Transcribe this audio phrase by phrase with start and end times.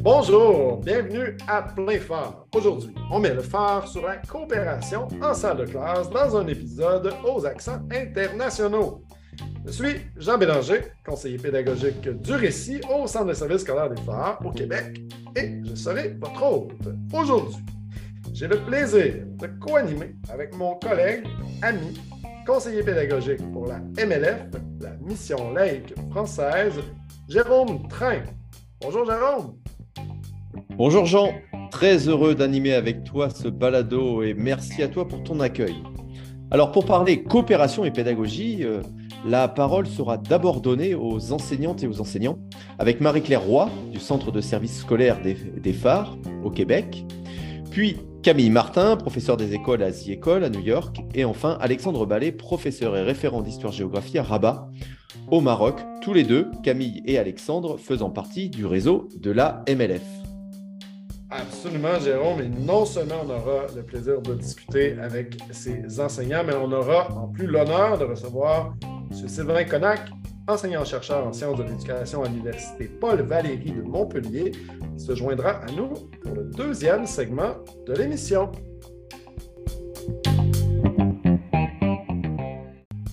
[0.00, 2.46] Bonjour, bienvenue à Plein Phare.
[2.54, 7.14] Aujourd'hui, on met le phare sur la coopération en salle de classe dans un épisode
[7.24, 9.02] aux accents internationaux.
[9.64, 14.40] Je suis Jean Bélanger, conseiller pédagogique du récit au Centre de services scolaires des phares
[14.44, 15.00] au Québec,
[15.36, 16.72] et je serai votre hôte.
[17.12, 17.64] Aujourd'hui,
[18.32, 21.26] j'ai le plaisir de co-animer avec mon collègue,
[21.62, 21.96] ami,
[22.46, 24.46] conseiller pédagogique pour la MLF,
[24.80, 26.74] la Mission laïque française,
[27.28, 28.22] Jérôme Train.
[28.80, 29.54] Bonjour Jérôme.
[30.76, 31.32] Bonjour Jean,
[31.70, 35.76] très heureux d'animer avec toi ce balado et merci à toi pour ton accueil.
[36.50, 38.82] Alors pour parler coopération et pédagogie, euh,
[39.24, 42.38] la parole sera d'abord donnée aux enseignantes et aux enseignants
[42.78, 47.04] avec Marie-Claire Roy du Centre de services scolaires des, des phares au Québec,
[47.70, 52.06] puis Camille Martin, professeur des écoles à The École à New York, et enfin Alexandre
[52.06, 54.68] Ballet, professeur et référent d'histoire-géographie à Rabat,
[55.28, 60.04] au Maroc, tous les deux, Camille et Alexandre, faisant partie du réseau de la MLF.
[61.30, 62.42] Absolument, Jérôme.
[62.42, 67.08] Et non seulement on aura le plaisir de discuter avec ces enseignants, mais on aura
[67.16, 68.74] en plus l'honneur de recevoir
[69.10, 69.28] M.
[69.28, 69.98] Sylvain Connac,
[70.48, 75.66] enseignant-chercheur en sciences de l'éducation à l'Université Paul Valéry de Montpellier, qui se joindra à
[75.72, 77.54] nous pour le deuxième segment
[77.86, 78.50] de l'émission.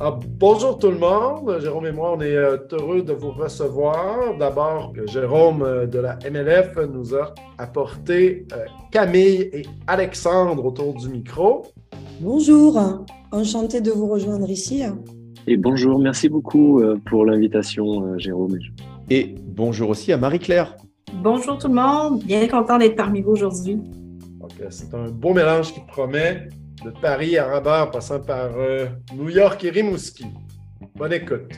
[0.01, 1.59] Ah, bonjour tout le monde.
[1.59, 4.37] Jérôme et moi, on est euh, heureux de vous recevoir.
[4.37, 11.09] D'abord, Jérôme euh, de la MLF nous a apporté euh, Camille et Alexandre autour du
[11.09, 11.63] micro.
[12.21, 12.79] Bonjour,
[13.33, 14.83] enchanté de vous rejoindre ici.
[15.47, 18.57] Et bonjour, merci beaucoup pour l'invitation, Jérôme.
[19.09, 20.75] Et bonjour aussi à Marie-Claire.
[21.13, 23.79] Bonjour tout le monde, bien content d'être parmi vous aujourd'hui.
[24.69, 26.49] C'est un beau mélange qui promet
[26.83, 30.25] de Paris à Rabat, en passant par euh, New York et Rimouski.
[30.95, 31.51] Bonne écoute.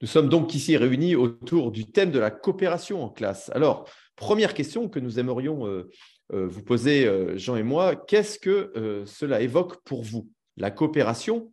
[0.00, 3.50] Nous sommes donc ici réunis autour du thème de la coopération en classe.
[3.54, 5.90] Alors, première question que nous aimerions euh, euh,
[6.32, 10.28] vous poser, Jean et moi, qu'est-ce que cela évoque pour vous?
[10.56, 11.52] La coopération?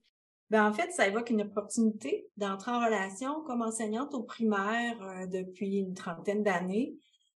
[0.50, 5.78] Ben, en fait, ça évoque une opportunité d'entrer en relation comme enseignante au primaire depuis
[5.78, 6.96] une trentaine d'années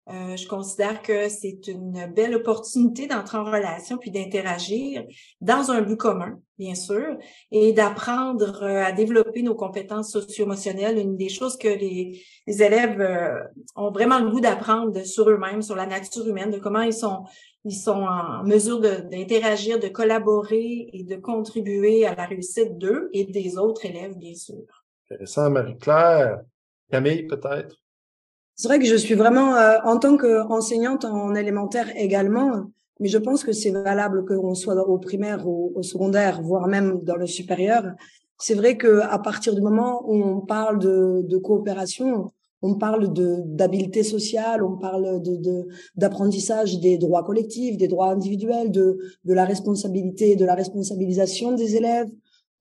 [0.09, 5.05] euh, je considère que c'est une belle opportunité d'entrer en relation puis d'interagir
[5.41, 7.17] dans un but commun, bien sûr,
[7.51, 10.97] et d'apprendre euh, à développer nos compétences socio-émotionnelles.
[10.97, 13.43] Une des choses que les, élèves euh,
[13.75, 17.25] ont vraiment le goût d'apprendre sur eux-mêmes, sur la nature humaine, de comment ils sont
[17.63, 23.11] ils sont en mesure d'interagir, de, de collaborer et de contribuer à la réussite d'eux
[23.13, 24.63] et des autres élèves, bien sûr.
[25.11, 26.39] Intéressant, Marie-Claire.
[26.89, 27.75] Camille, peut-être?
[28.61, 32.65] C'est vrai que je suis vraiment, euh, en tant qu'enseignante en élémentaire également,
[32.99, 36.99] mais je pense que c'est valable qu'on soit au primaire, ou au secondaire, voire même
[37.01, 37.83] dans le supérieur.
[38.37, 42.29] C'est vrai que à partir du moment où on parle de, de coopération,
[42.61, 48.69] on parle de d'habileté sociale, on parle de d'apprentissage des droits collectifs, des droits individuels,
[48.69, 52.11] de de la responsabilité, de la responsabilisation des élèves,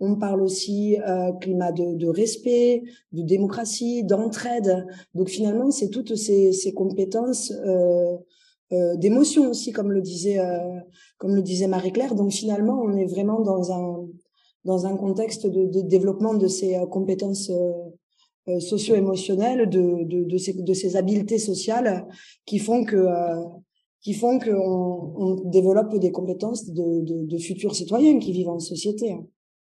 [0.01, 4.87] on parle aussi euh, climat de, de, respect, de démocratie, d'entraide.
[5.15, 8.17] Donc finalement, c'est toutes ces, ces compétences euh,
[8.73, 10.81] euh, d'émotion aussi, comme le disait euh,
[11.19, 12.15] comme le disait Marie-Claire.
[12.15, 14.07] Donc finalement, on est vraiment dans un
[14.65, 20.39] dans un contexte de, de développement de ces euh, compétences euh, socio-émotionnelles, de, de, de,
[20.39, 22.07] ces, de ces habiletés sociales
[22.47, 23.07] qui font que
[24.01, 28.59] qui font qu'on on développe des compétences de, de, de futurs citoyens qui vivent en
[28.59, 29.15] société.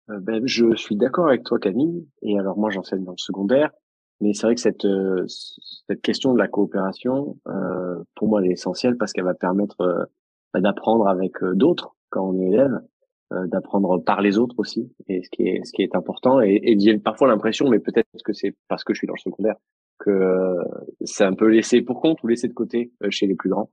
[0.09, 2.07] Euh, ben, je suis d'accord avec toi, Camille.
[2.21, 3.71] Et alors moi, j'enseigne dans le secondaire,
[4.21, 5.25] mais c'est vrai que cette euh,
[5.87, 10.09] cette question de la coopération, euh, pour moi, elle est essentielle parce qu'elle va permettre
[10.53, 12.79] ben, d'apprendre avec d'autres quand on est élève,
[13.31, 16.41] d'apprendre par les autres aussi, et ce qui est ce qui est important.
[16.41, 19.19] Et, et j'ai parfois l'impression, mais peut-être que c'est parce que je suis dans le
[19.19, 19.55] secondaire,
[19.99, 20.55] que
[21.05, 23.69] c'est un peu laissé pour compte ou laissé de côté chez les plus grands.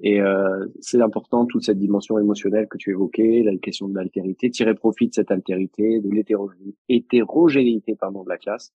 [0.00, 4.50] Et euh, c'est important toute cette dimension émotionnelle que tu évoquais, la question de l'altérité,
[4.50, 6.10] tirer profit de cette altérité, de
[6.88, 8.72] l'hétérogénéité pardon de la classe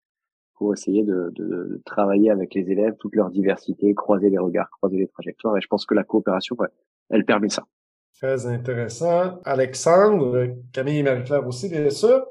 [0.54, 4.98] pour essayer de, de, travailler avec les élèves, toute leur diversité, croiser les regards, croiser
[4.98, 5.56] les trajectoires.
[5.56, 6.54] Et je pense que la coopération,
[7.08, 7.64] elle permet ça.
[8.20, 9.40] Très intéressant.
[9.44, 12.26] Alexandre, Camille et Marie-Claire aussi, bien sûr.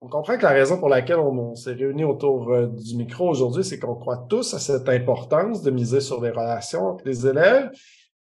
[0.00, 3.64] On comprend que la raison pour laquelle on, s'est réunis autour euh, du micro aujourd'hui,
[3.64, 7.70] c'est qu'on croit tous à cette importance de miser sur les relations entre les élèves.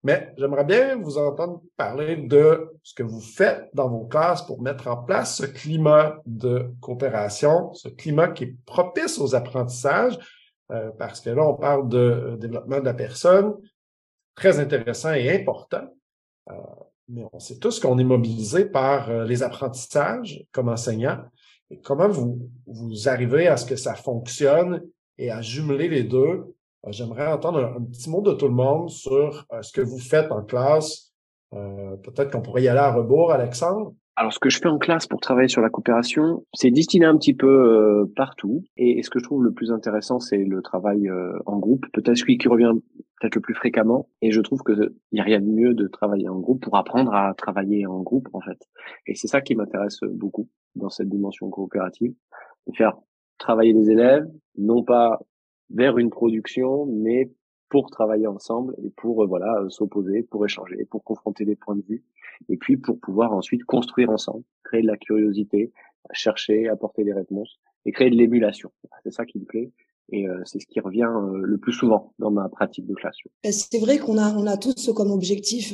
[0.04, 4.62] Mais j'aimerais bien vous entendre parler de ce que vous faites dans vos classes pour
[4.62, 10.18] mettre en place ce climat de coopération, ce climat qui est propice aux apprentissages,
[10.72, 13.54] euh, parce que là, on parle de euh, développement de la personne,
[14.36, 15.94] très intéressant et important.
[17.08, 21.22] mais on sait tous qu'on est mobilisé par les apprentissages comme enseignants
[21.84, 24.82] comment vous, vous arrivez à ce que ça fonctionne
[25.18, 26.56] et à jumeler les deux?
[26.88, 30.00] Euh, j'aimerais entendre un, petit mot de tout le monde sur euh, ce que vous
[30.00, 31.14] faites en classe.
[31.54, 33.94] Euh, peut-être qu'on pourrait y aller à rebours, Alexandre.
[34.16, 37.18] Alors, ce que je fais en classe pour travailler sur la coopération, c'est distillé un
[37.18, 38.64] petit peu partout.
[38.78, 41.10] Et, ce que je trouve le plus intéressant, c'est le travail
[41.46, 41.86] en groupe.
[41.94, 42.74] Peut-être celui qui revient
[43.20, 44.10] peut-être le plus fréquemment.
[44.22, 47.14] Et je trouve qu'il n'y a rien de mieux de travailler en groupe pour apprendre
[47.14, 48.60] à travailler en groupe, en fait.
[49.08, 52.14] Et c'est ça qui m'intéresse beaucoup dans cette dimension coopérative,
[52.68, 52.98] de faire
[53.38, 55.20] travailler les élèves, non pas
[55.74, 57.32] vers une production, mais
[57.70, 61.78] pour travailler ensemble et pour euh, voilà euh, s'opposer, pour échanger, pour confronter des points
[61.78, 62.04] de vue,
[62.50, 65.72] et puis pour pouvoir ensuite construire ensemble, créer de la curiosité,
[66.12, 68.72] chercher, apporter des réponses et créer de l'émulation.
[69.04, 69.72] C'est ça qui me plaît.
[70.14, 71.10] Et euh, c'est ce qui revient
[71.42, 73.16] le plus souvent dans ma pratique de classe.
[73.50, 75.74] C'est vrai qu'on a, on a tous comme objectif,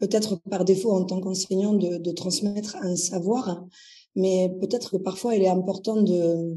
[0.00, 3.64] peut-être par défaut en tant qu'enseignant, de, de transmettre un savoir,
[4.16, 6.56] mais peut-être que parfois il est important de,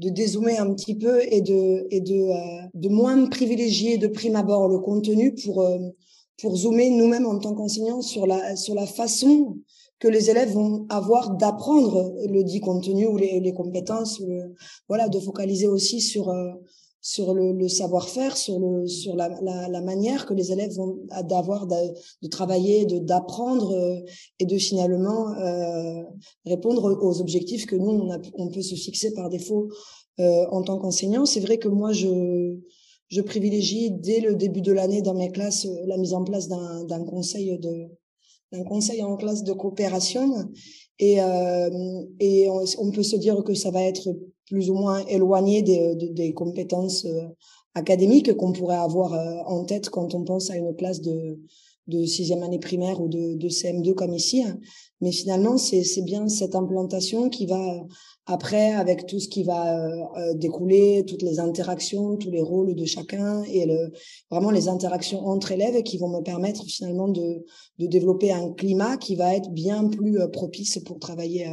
[0.00, 4.36] de dézoomer un petit peu et de et de euh, de moins privilégier de prime
[4.36, 5.78] abord le contenu pour euh,
[6.40, 9.58] pour zoomer nous-mêmes en tant qu'enseignants sur la sur la façon
[9.98, 14.22] que les élèves vont avoir d'apprendre le dit contenu ou les, les compétences
[14.88, 16.52] voilà de focaliser aussi sur euh,
[17.02, 20.98] sur le, le savoir-faire, sur le sur la, la, la, manière que les élèves vont
[21.24, 24.00] d'avoir de, de, travailler, de d'apprendre euh,
[24.38, 26.02] et de finalement euh,
[26.44, 29.68] répondre aux objectifs que nous on, a, on peut se fixer par défaut
[30.20, 31.24] euh, en tant qu'enseignant.
[31.24, 32.56] C'est vrai que moi je
[33.08, 37.04] je privilégie dès le début de l'année dans mes classes la mise en place d'un
[37.04, 37.88] conseil de
[38.52, 40.50] d'un conseil en classe de coopération
[40.98, 44.08] et, euh, et on, peut se dire que ça va être
[44.50, 47.22] plus ou moins éloigné des, des, compétences euh,
[47.74, 51.38] académiques qu'on pourrait avoir euh, en tête quand on pense à une classe de,
[51.86, 54.42] de sixième année primaire ou de, de CM2 comme ici.
[55.00, 57.86] Mais finalement, c'est bien cette implantation qui va
[58.26, 62.84] après, avec tout ce qui va euh, découler, toutes les interactions, tous les rôles de
[62.84, 63.92] chacun et le,
[64.32, 67.44] vraiment les interactions entre élèves qui vont me permettre finalement de,
[67.78, 71.46] de développer un climat qui va être bien plus propice pour travailler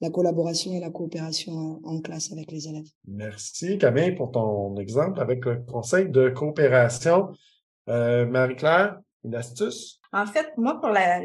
[0.00, 2.88] la collaboration et la coopération en, classe avec les élèves.
[3.06, 7.28] Merci Camille pour ton exemple avec le conseil de coopération.
[7.88, 10.00] Euh, Marie-Claire, une astuce?
[10.12, 11.20] En fait, moi, pour la,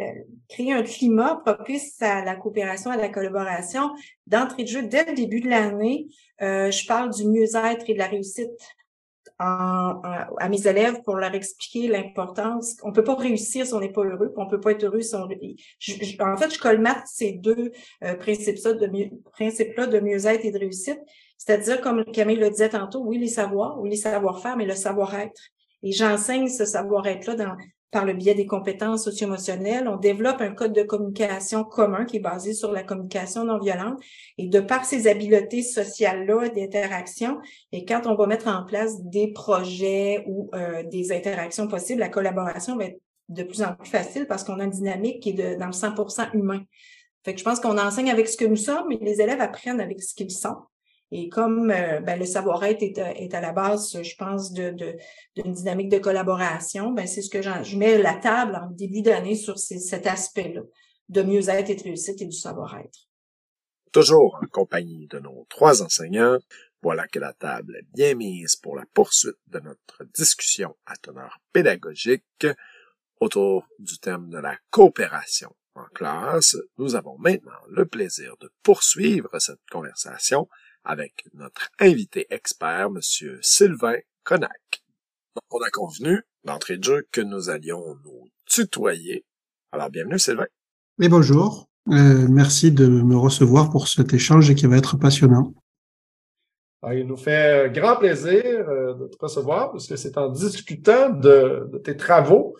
[0.48, 3.92] créer un climat propice à la coopération, à la collaboration,
[4.26, 6.08] d'entrée de jeu, dès le début de l'année,
[6.42, 8.50] euh, je parle du mieux-être et de la réussite
[9.40, 12.76] à mes élèves pour leur expliquer l'importance.
[12.84, 15.02] On peut pas réussir si on n'est pas heureux, puis on peut pas être heureux
[15.02, 15.24] si on.
[15.24, 17.72] en fait, je colmate ces deux
[18.04, 21.00] euh, principes-là de, mieux, principes de mieux-être et de réussite.
[21.38, 25.42] C'est-à-dire, comme Camille le disait tantôt, oui, les savoirs, oui, les savoir-faire, mais le savoir-être.
[25.84, 27.56] Et j'enseigne ce savoir-être-là dans,
[27.92, 29.88] par le biais des compétences socio-émotionnelles.
[29.88, 34.00] On développe un code de communication commun qui est basé sur la communication non violente.
[34.38, 37.40] Et de par ces habiletés sociales-là d'interaction,
[37.72, 42.10] et quand on va mettre en place des projets ou euh, des interactions possibles, la
[42.10, 45.56] collaboration va être de plus en plus facile parce qu'on a une dynamique qui est
[45.56, 46.62] dans le 100% humain.
[47.24, 49.82] Fait que je pense qu'on enseigne avec ce que nous sommes, mais les élèves apprennent
[49.82, 50.56] avec ce qu'ils sont.
[51.12, 54.76] Et comme euh, ben, le savoir-être est, est, à la base, je pense, de,
[55.36, 59.36] d'une dynamique de collaboration, ben, c'est ce que je mets la table en début d'année
[59.36, 60.62] sur cet aspect-là
[61.10, 63.08] de mieux-être et de réussite et du savoir-être.
[63.92, 66.38] Toujours en compagnie de nos trois enseignants,
[66.82, 71.40] voilà que la table est bien mise pour la poursuite de notre discussion à teneur
[71.52, 72.46] pédagogique
[73.20, 76.56] autour du thème de la coopération en classe.
[76.78, 80.48] Nous avons maintenant le plaisir de poursuivre cette conversation
[80.84, 84.84] avec notre invité expert, Monsieur Sylvain Connac.
[85.52, 89.26] On a convenu, d'entrée de jeu, que nous allions nous tutoyer.
[89.72, 90.48] Alors, bienvenue, Sylvain.
[90.98, 91.70] Mais bonjour.
[91.90, 95.54] Euh, merci de me recevoir pour cet échange qui va être passionnant.
[96.82, 101.10] Ah, il nous fait grand plaisir euh, de te recevoir parce que c'est en discutant
[101.10, 102.56] de, tes travaux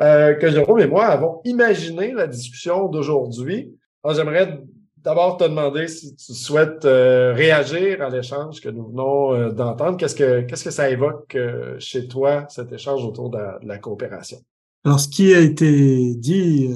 [0.00, 3.76] euh, que Jérôme et moi avons imaginé la discussion d'aujourd'hui.
[4.08, 4.60] J'aimerais
[5.02, 9.96] d'abord te demander si tu souhaites euh, réagir à l'échange que nous venons euh, d'entendre.
[9.96, 14.38] Qu'est-ce que qu'est-ce que ça évoque euh, chez toi, cet échange autour de la, coopération?
[14.84, 16.74] Alors, ce qui a été dit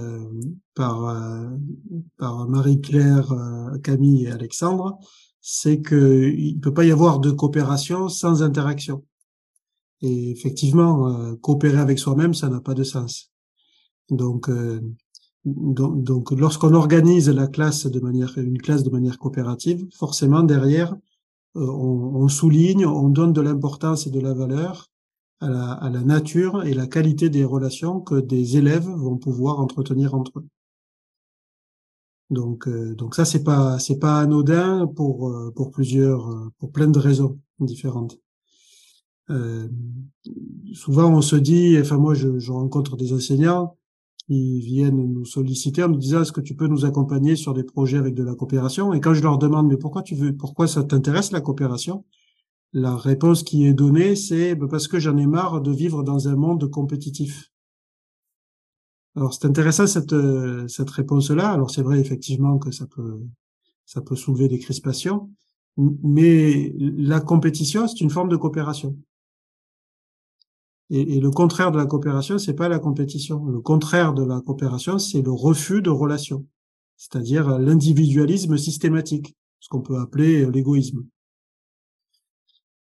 [0.75, 1.17] par,
[2.19, 3.33] par Marie-Claire,
[3.83, 4.99] Camille et Alexandre,
[5.41, 9.05] c'est qu'il ne peut pas y avoir de coopération sans interaction.
[10.03, 13.33] Et effectivement, coopérer avec soi-même, ça n'a pas de sens.
[14.11, 14.51] Donc,
[15.45, 20.95] donc, lorsqu'on organise la classe de manière, une classe de manière coopérative, forcément derrière,
[21.57, 24.91] euh, on, souligne, on donne de l'importance et de la valeur
[25.41, 29.61] à la, à la nature et la qualité des relations que des élèves vont pouvoir
[29.61, 30.47] entretenir entre eux.
[32.31, 36.73] Donc, euh, donc ça c'est pas c'est pas anodin pour euh, pour plusieurs euh, pour
[36.73, 38.19] plein de raisons différentes.
[40.75, 43.77] souvent on se dit, enfin moi je, je, rencontre des enseignants,
[44.29, 47.65] ils viennent nous solliciter en me disant est-ce que tu peux nous accompagner sur des
[47.65, 48.93] projets avec de la coopération?
[48.95, 52.05] Et quand je leur demande mais pourquoi tu veux pourquoi ça t'intéresse la coopération?
[52.73, 56.29] La réponse qui est donnée c'est bah, parce que j'en ai marre de vivre dans
[56.29, 57.51] un monde compétitif.
[59.17, 60.15] Alors c'est intéressant cette
[60.69, 61.51] cette réponse-là.
[61.51, 63.21] Alors c'est vrai effectivement que ça peut
[63.85, 65.31] ça peut soulever des crispations,
[65.77, 68.97] mais la compétition c'est une forme de coopération.
[70.91, 73.45] Et, et, le contraire de la coopération c'est pas la compétition.
[73.47, 76.47] Le contraire de la coopération c'est le refus de relation,
[76.97, 81.05] c'est-à-dire l'individualisme systématique, ce qu'on peut appeler l'égoïsme.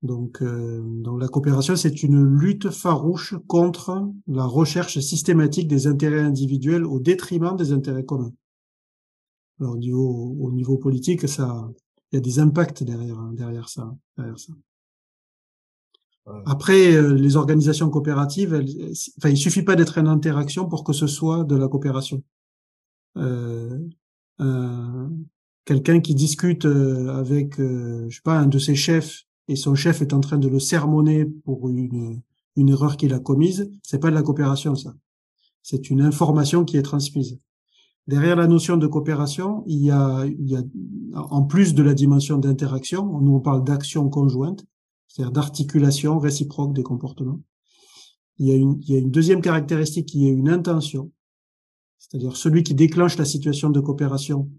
[0.04, 6.22] Donc, euh, donc la coopération, c'est une lutte farouche contre la recherche systématique des intérêts
[6.22, 8.34] individuels au détriment des intérêts communs.
[9.60, 11.68] Alors au niveau, au niveau politique, ça,
[12.12, 14.54] il y a des impacts derrière, derrière ça, derrière ça.
[16.46, 18.54] Après, euh, les organisations coopératives,
[19.18, 22.22] enfin, il suffit pas d'être en interaction pour que ce soit de la coopération.
[23.18, 23.80] Euh,
[25.68, 29.76] Quelqu'un qui discute euh, avec, euh, je sais pas, un de ses chefs et son
[29.76, 32.22] chef est en train de le sermonner pour une,
[32.56, 34.96] une erreur qu'il a commise, c'est pas de la coopération, ça.
[35.64, 37.38] C'est une information qui est transmise.
[38.08, 40.64] Derrière la notion de coopération, il y a, il y a
[41.14, 44.64] en plus de la dimension d'interaction, nous on parle d'action conjointe,
[45.08, 47.42] c'est-à-dire d'articulation réciproque des comportements.
[48.40, 51.12] Il y, a une, il y a une deuxième caractéristique qui est une intention,
[51.98, 54.50] c'est-à-dire celui qui déclenche la situation de coopération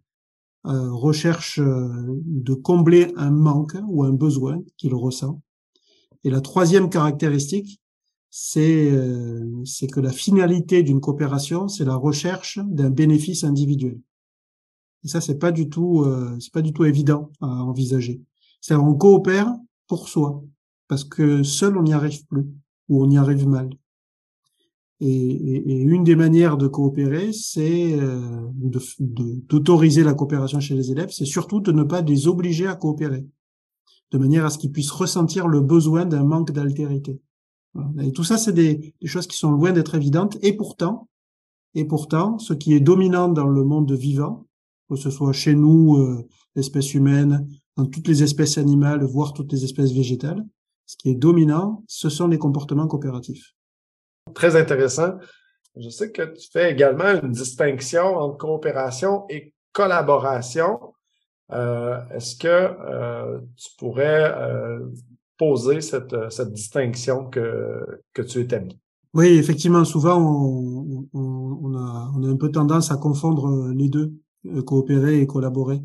[0.67, 1.88] euh, recherche euh,
[2.26, 5.40] de combler un manque ou un besoin qu'il ressent.
[6.25, 7.81] Et la troisième caractéristique,
[8.28, 14.00] c'est euh, que la finalité d'une coopération, c'est la recherche d'un bénéfice individuel.
[15.05, 16.05] Et ça, c'est pas du tout
[16.40, 18.21] c'est pas du tout évident à envisager.
[18.61, 19.55] C'est-à-dire on coopère
[19.88, 20.42] pour soi,
[20.87, 22.47] parce que seul on n'y arrive plus
[22.88, 23.71] ou on y arrive mal.
[25.00, 28.49] Et, une des manières de coopérer, c'est euh,
[29.49, 33.25] d'autoriser la coopération chez les élèves, c'est surtout de ne pas les obliger à coopérer,
[34.11, 37.21] de manière à ce qu'ils puissent ressentir le besoin d'un manque d'altérité.
[38.00, 41.09] Et tout ça, c'est des, des, choses qui sont loin d'être évidentes, et pourtant,
[41.75, 44.47] et pourtant, ce qui est dominant dans le monde vivant,
[44.88, 46.26] que ce soit chez nous, euh,
[46.57, 47.47] l'espèce humaine,
[47.78, 50.44] dans toutes les espèces animales, voire toutes les espèces végétales,
[50.85, 53.54] ce qui est dominant, ce sont les comportements coopératifs
[54.35, 55.14] très intéressant.
[55.76, 60.80] Je sais que tu fais également une distinction entre coopération et collaboration.
[61.52, 64.87] Euh, est-ce que euh, tu pourrais euh,
[65.37, 68.78] poser cette, cette distinction que, que tu établis?
[69.14, 73.88] Oui, effectivement, souvent on, on, on, a, on a un peu tendance à confondre les
[73.88, 74.12] deux,
[74.66, 75.80] coopérer et collaborer.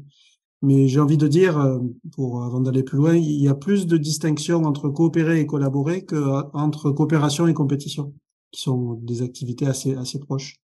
[0.64, 1.80] Mais j'ai envie de dire,
[2.14, 6.06] pour avant d'aller plus loin, il y a plus de distinction entre coopérer et collaborer
[6.06, 8.14] qu'entre coopération et compétition
[8.54, 10.56] qui sont des activités assez assez proches.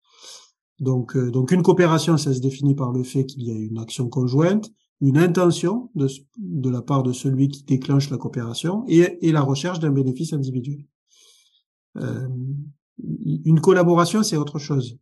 [0.79, 3.79] Donc euh, donc une coopération, ça se définit par le fait qu'il y a une
[3.79, 9.19] action conjointe, une intention de de la part de celui qui déclenche la coopération et
[9.27, 10.85] et la recherche d'un bénéfice individuel.
[11.97, 12.29] Euh,
[13.45, 14.97] une collaboration, c'est autre chose.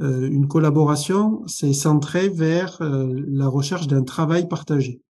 [0.00, 5.00] Euh, une collaboration, c'est centré vers euh, la recherche d'un travail partagé.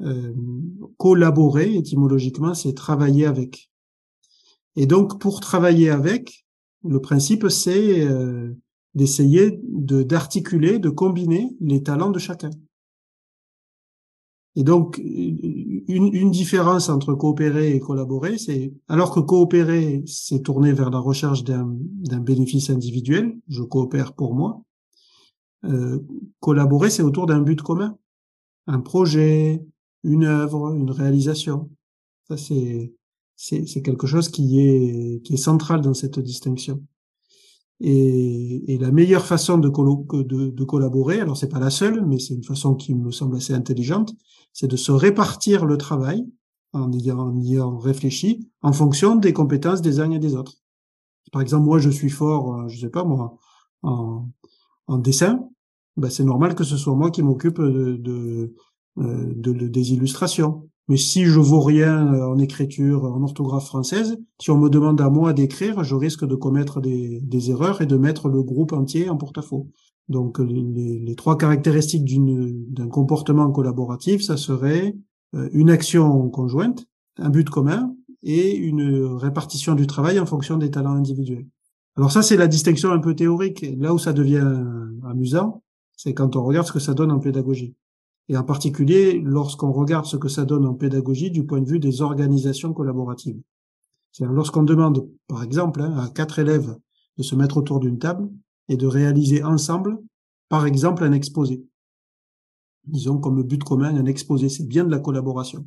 [0.00, 0.32] Euh,
[0.96, 3.70] collaborer, étymologiquement, c'est travailler avec.
[4.76, 6.46] Et donc, pour travailler avec,
[6.82, 8.08] le principe, c'est
[8.94, 12.50] d'essayer de d'articuler, de combiner les talents de chacun.
[14.56, 14.98] Et donc,
[15.88, 20.98] une, une différence entre coopérer et collaborer, c'est alors que coopérer, c'est tourner vers la
[20.98, 24.62] recherche d'un bénéfice individuel, je coopère pour moi.
[25.64, 25.98] Euh,
[26.40, 27.96] collaborer, c'est autour d'un but commun,
[28.66, 29.62] un projet,
[30.04, 31.70] une œuvre, une réalisation.
[32.28, 36.82] Ça, c'est quelque chose qui est, qui est central dans cette distinction.
[37.80, 39.68] Et, et la meilleure façon de,
[40.22, 43.36] de, de collaborer, alors c'est pas la seule, mais c'est une façon qui me semble
[43.36, 44.14] assez intelligente,
[44.52, 46.26] c'est de se répartir le travail
[46.72, 50.56] en y, en ayant réfléchi en fonction des compétences des uns et des autres.
[51.32, 53.38] Par exemple, moi, je suis fort, euh, je sais pas moi,
[53.82, 54.28] en,
[54.86, 55.48] en dessin,
[55.96, 58.54] ben, c'est normal que ce soit moi qui m'occupe de, de,
[58.98, 60.69] euh, de, des illustrations.
[60.88, 65.00] Mais si je vaux rien euh, en écriture, en orthographe française, si on me demande
[65.00, 69.08] à moi d'écrire, je risque de commettre des, erreurs et de mettre le groupe entier
[69.08, 69.68] en porte-à-faux.
[70.08, 74.96] Donc les, les, trois caractéristiques d'un comportement collaboratif, ça serait
[75.36, 76.86] euh, une action conjointe,
[77.18, 81.46] un but commun et une répartition du travail en fonction des talents individuels.
[81.96, 83.64] Alors ça, c'est la distinction un peu théorique.
[83.78, 84.56] Là où ça devient
[85.08, 85.62] amusant,
[85.96, 87.74] c'est quand on regarde ce que ça donne en pédagogie.
[88.30, 91.80] Et en particulier, lorsqu'on regarde ce que ça donne en pédagogie du point de vue
[91.80, 93.40] des organisations collaboratives.
[94.12, 96.76] C'est-à-dire lorsqu'on demande, par exemple, hein, à quatre élèves
[97.18, 98.30] de se mettre autour d'une table
[98.68, 99.98] et de réaliser ensemble,
[100.48, 101.64] par exemple, un exposé.
[102.86, 105.66] Disons comme but commun un exposé, c'est bien de la collaboration.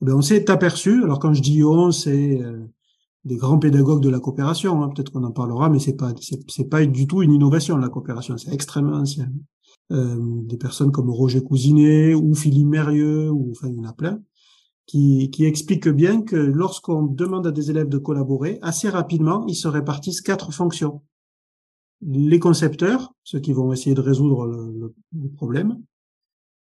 [0.00, 2.64] Eh on s'est aperçu, alors quand je dis on, c'est euh,
[3.26, 6.14] des grands pédagogues de la coopération, hein, peut-être qu'on en parlera, mais c'est pas
[6.48, 9.30] c'est pas du tout une innovation la coopération, c'est extrêmement ancien.
[9.92, 13.92] Euh, des personnes comme Roger Cousinet ou Philippe Mérieux, ou enfin il y en a
[13.92, 14.20] plein,
[14.84, 19.54] qui, qui expliquent bien que lorsqu'on demande à des élèves de collaborer, assez rapidement, ils
[19.54, 21.02] se répartissent quatre fonctions.
[22.02, 24.92] Les concepteurs, ceux qui vont essayer de résoudre le,
[25.36, 25.80] problème,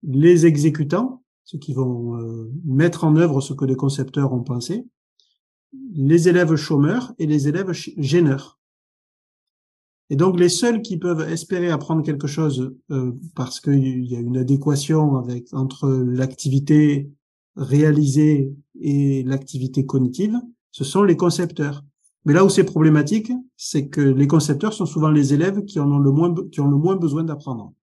[0.04, 4.86] les exécutants, ceux qui vont euh, mettre en œuvre ce que les concepteurs ont pensé,
[5.94, 8.60] les élèves chômeurs et les élèves gêneurs.
[10.10, 14.20] Et donc les seuls qui peuvent espérer apprendre quelque chose euh, parce qu'il y a
[14.20, 17.10] une adéquation avec entre l'activité
[17.56, 20.36] réalisée et l'activité cognitive,
[20.72, 21.84] ce sont les concepteurs.
[22.26, 25.92] Mais là où c'est problématique, c'est que les concepteurs sont souvent les élèves qui en
[25.92, 27.74] ont le moins qui ont le moins besoin d'apprendre.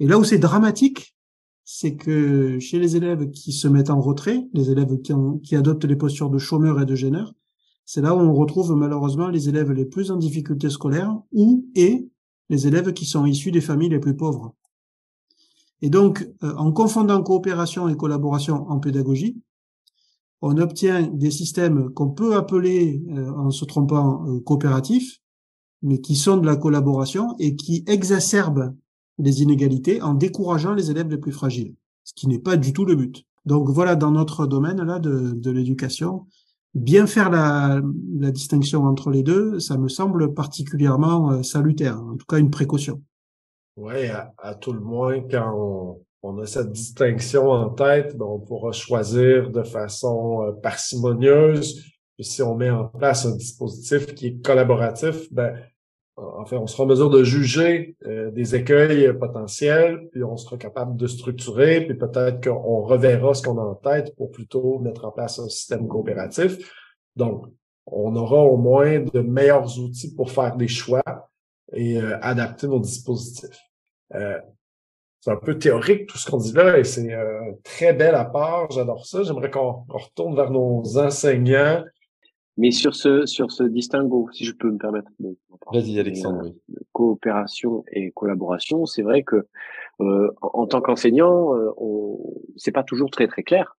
[0.00, 1.16] Et là où c'est dramatique,
[1.64, 5.12] c'est que chez les élèves qui se mettent en retrait, les élèves qui,
[5.42, 7.34] qui adoptent les postures de chômeurs et de gêneurs,
[7.86, 12.08] c'est là où on retrouve malheureusement les élèves les plus en difficulté scolaire ou et
[12.50, 14.54] les élèves qui sont issus des familles les plus pauvres.
[15.82, 19.40] Et donc, euh, en confondant coopération et collaboration en pédagogie,
[20.42, 25.20] on obtient des systèmes qu'on peut appeler, euh, en se trompant, euh, coopératifs,
[25.82, 28.74] mais qui sont de la collaboration et qui exacerbent
[29.18, 31.74] les inégalités en décourageant les élèves les plus fragiles,
[32.04, 33.24] ce qui n'est pas du tout le but.
[33.44, 36.26] Donc voilà, dans notre domaine là de, de l'éducation,
[36.76, 37.80] bien faire la,
[38.18, 42.50] la, distinction entre les deux, ça me semble particulièrement euh, salutaire, en tout cas une
[42.50, 43.02] précaution.
[43.76, 48.40] Oui, à, tout le moins, quand on, on, a cette distinction en tête, ben on
[48.40, 51.82] pourra choisir de façon euh, parcimonieuse.
[52.16, 55.56] Puis si on met en place un dispositif qui est collaboratif, ben
[56.16, 60.96] Enfin, on sera en mesure de juger euh, des écueils potentiels, puis on sera capable
[60.96, 65.10] de structurer, puis peut-être qu'on reverra ce qu'on a en tête pour plutôt mettre en
[65.10, 66.56] place un système coopératif.
[67.16, 67.46] Donc,
[67.84, 71.02] on aura au moins de meilleurs outils pour faire des choix
[71.74, 73.60] et euh, adapter nos dispositifs.
[74.14, 74.40] Euh,
[75.20, 77.12] c'est un peu théorique tout ce qu'on dit là et c'est
[77.64, 78.70] très bel à part.
[78.70, 79.24] J'adore ça.
[79.24, 81.82] J'aimerais qu'on retourne vers nos enseignants
[82.56, 85.36] mais sur ce, sur ce distinguo, si je peux me permettre de
[85.72, 86.46] Vas-y, Alexandre.
[86.46, 89.46] Euh, coopération et collaboration, c'est vrai que
[90.00, 91.70] euh, en, tant qu'enseignant, euh,
[92.56, 93.76] c'est pas toujours très très clair.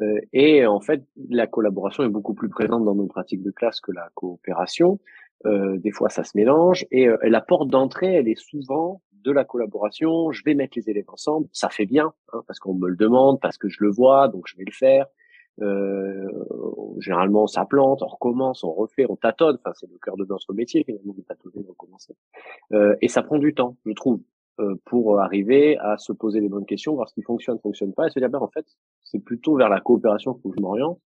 [0.00, 3.80] Euh, et en fait, la collaboration est beaucoup plus présente dans nos pratiques de classe
[3.80, 5.00] que la coopération.
[5.46, 6.86] Euh, des fois, ça se mélange.
[6.90, 10.30] Et la porte d'entrée, elle est souvent de la collaboration.
[10.30, 11.48] Je vais mettre les élèves ensemble.
[11.52, 14.46] Ça fait bien, hein, parce qu'on me le demande, parce que je le vois, donc
[14.46, 15.06] je vais le faire.
[15.60, 16.28] Euh,
[17.00, 19.58] généralement, ça plante, on recommence, on refait, on tâtonne.
[19.64, 22.14] Enfin, c'est le cœur de notre métier finalement de tâtonner, de recommencer.
[22.72, 24.20] Euh, et ça prend du temps, je trouve,
[24.60, 28.06] euh, pour arriver à se poser les bonnes questions, voir ce qui fonctionne, fonctionne pas,
[28.06, 28.66] et se dire ben en fait,
[29.02, 31.00] c'est plutôt vers la coopération que je m'oriente.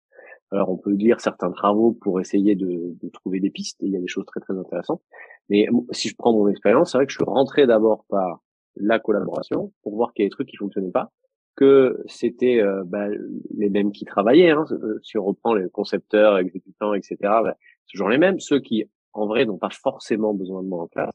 [0.50, 3.78] Alors, on peut dire certains travaux pour essayer de, de trouver des pistes.
[3.80, 5.00] Il y a des choses très très intéressantes.
[5.48, 8.42] Mais si je prends mon expérience, c'est vrai que je suis rentré d'abord par
[8.76, 11.10] la collaboration pour voir qu'il y a des trucs qui fonctionnaient pas
[11.56, 13.08] que c'était euh, bah,
[13.54, 14.50] les mêmes qui travaillaient.
[14.50, 14.64] Hein.
[14.70, 17.56] Euh, si on reprend les concepteurs, exécutants, etc., bah,
[17.90, 18.40] toujours les mêmes.
[18.40, 21.14] Ceux qui, en vrai, n'ont pas forcément besoin de moi en classe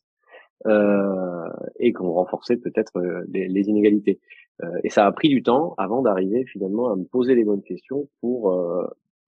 [0.65, 4.19] euh, et qui ont renforcé peut-être euh, les, inégalités.
[4.84, 8.10] et ça a pris du temps avant d'arriver finalement à me poser les bonnes questions
[8.21, 8.52] pour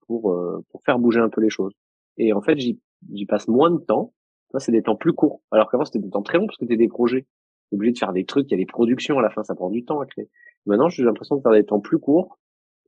[0.06, 0.36] pour
[0.70, 1.72] pour faire bouger un peu les choses.
[2.18, 4.12] Et en fait, j'y passe moins de temps.
[4.58, 5.40] C'est des temps plus courts.
[5.52, 7.26] Alors qu'avant, c'était des temps très longs parce que c'était des projets
[7.72, 9.70] obligé de faire des trucs, il y a des productions à la fin, ça prend
[9.70, 10.28] du temps à créer.
[10.66, 12.38] Maintenant, j'ai l'impression de faire des temps plus courts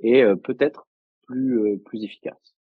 [0.01, 0.87] et euh, peut-être
[1.27, 2.55] plus euh, plus efficaces.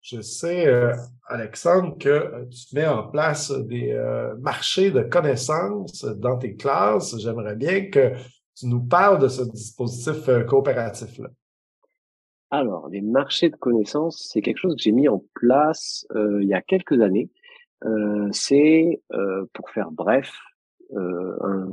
[0.00, 0.92] Je sais, euh,
[1.26, 3.92] Alexandre, que tu mets en place des
[4.38, 7.18] marchés de connaissances dans tes classes.
[7.18, 8.12] J'aimerais bien que
[8.54, 11.28] tu nous parles de ce dispositif coopératif-là.
[12.50, 16.54] Alors, les marchés de connaissances, c'est quelque chose que j'ai mis en place il y
[16.54, 17.28] a quelques années.
[18.30, 19.02] c'est,
[19.54, 20.55] pour faire bref, euh,
[20.94, 21.66] un,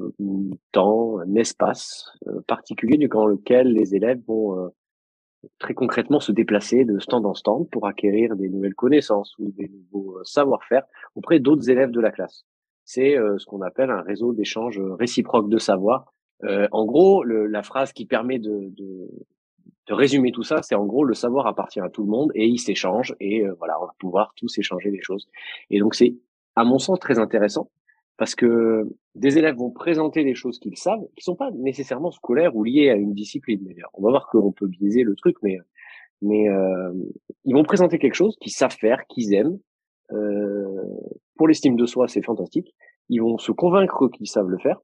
[0.71, 4.69] temps, un espace euh, particulier durant lequel les élèves vont euh,
[5.59, 9.69] très concrètement se déplacer de stand en stand pour acquérir des nouvelles connaissances ou des
[9.69, 10.83] nouveaux savoir-faire
[11.15, 12.45] auprès d'autres élèves de la classe.
[12.85, 16.13] C'est ce qu'on appelle un réseau d'échange réciproque de savoir.
[16.43, 19.09] en gros, le, la phrase qui permet de, de,
[19.87, 22.45] de résumer tout ça, c'est en gros le savoir appartient à tout le monde et
[22.45, 25.27] il s'échange et euh, voilà, on va pouvoir tous échanger des choses.
[25.69, 26.15] Et donc c'est
[26.55, 27.69] à mon sens très intéressant
[28.17, 32.55] parce que des élèves vont présenter des choses qu'ils savent, qui sont pas nécessairement scolaires
[32.55, 33.67] ou liées à une discipline.
[33.93, 35.57] On va voir qu'on peut biaiser le truc, mais
[36.21, 36.93] mais euh,
[37.43, 39.59] ils vont présenter quelque chose qu'ils savent faire, qu'ils aiment.
[40.13, 40.83] Euh,
[41.35, 42.73] pour l'estime de soi, c'est fantastique.
[43.09, 44.79] Ils vont se convaincre qu'ils savent le faire.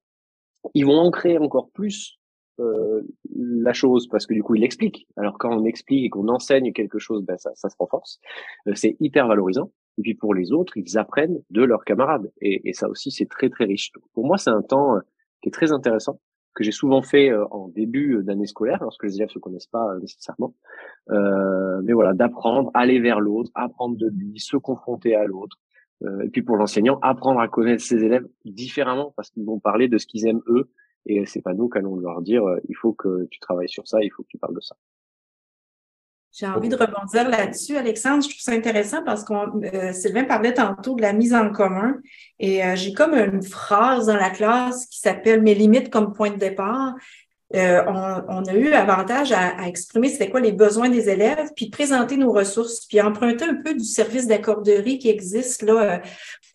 [0.74, 2.20] Ils vont ancrer encore plus
[2.60, 3.02] euh,
[3.38, 5.08] la chose parce que du coup il explique.
[5.16, 8.20] Alors quand on explique et qu'on enseigne quelque chose, ben ça, ça se renforce.
[8.68, 9.72] Euh, c'est hyper valorisant.
[10.00, 12.32] Et puis pour les autres, ils apprennent de leurs camarades.
[12.42, 13.92] Et, et ça aussi, c'est très très riche.
[14.14, 15.02] Pour moi, c'est un temps euh,
[15.44, 16.20] qui est très intéressant
[16.56, 20.56] que j'ai souvent fait en début d'année scolaire lorsque les élèves se connaissent pas nécessairement.
[21.12, 25.58] Euh, mais voilà, d'apprendre, aller vers l'autre, apprendre de lui, se confronter à l'autre.
[26.24, 30.00] et puis pour l'enseignant, apprendre à connaître ses élèves différemment parce qu'ils vont parler de
[30.00, 30.70] ce qu'ils aiment eux
[31.06, 34.02] et c'est pas nous qu'allons leur dire euh, il faut que tu travailles sur ça,
[34.02, 34.76] il faut que tu parles de ça.
[36.40, 38.24] J'ai envie de rebondir là-dessus, Alexandre.
[38.24, 41.98] Je trouve ça intéressant parce que euh, Sylvain parlait tantôt de la mise en commun.
[42.40, 46.30] Et euh, j'ai comme une phrase dans la classe qui s'appelle Mes limites comme point
[46.30, 46.96] de départ.
[47.56, 52.16] Euh, on, a eu avantage à, exprimer c'était quoi les besoins des élèves, puis présenter
[52.16, 55.98] nos ressources, puis emprunter un peu du service d'accorderie qui existe là, euh,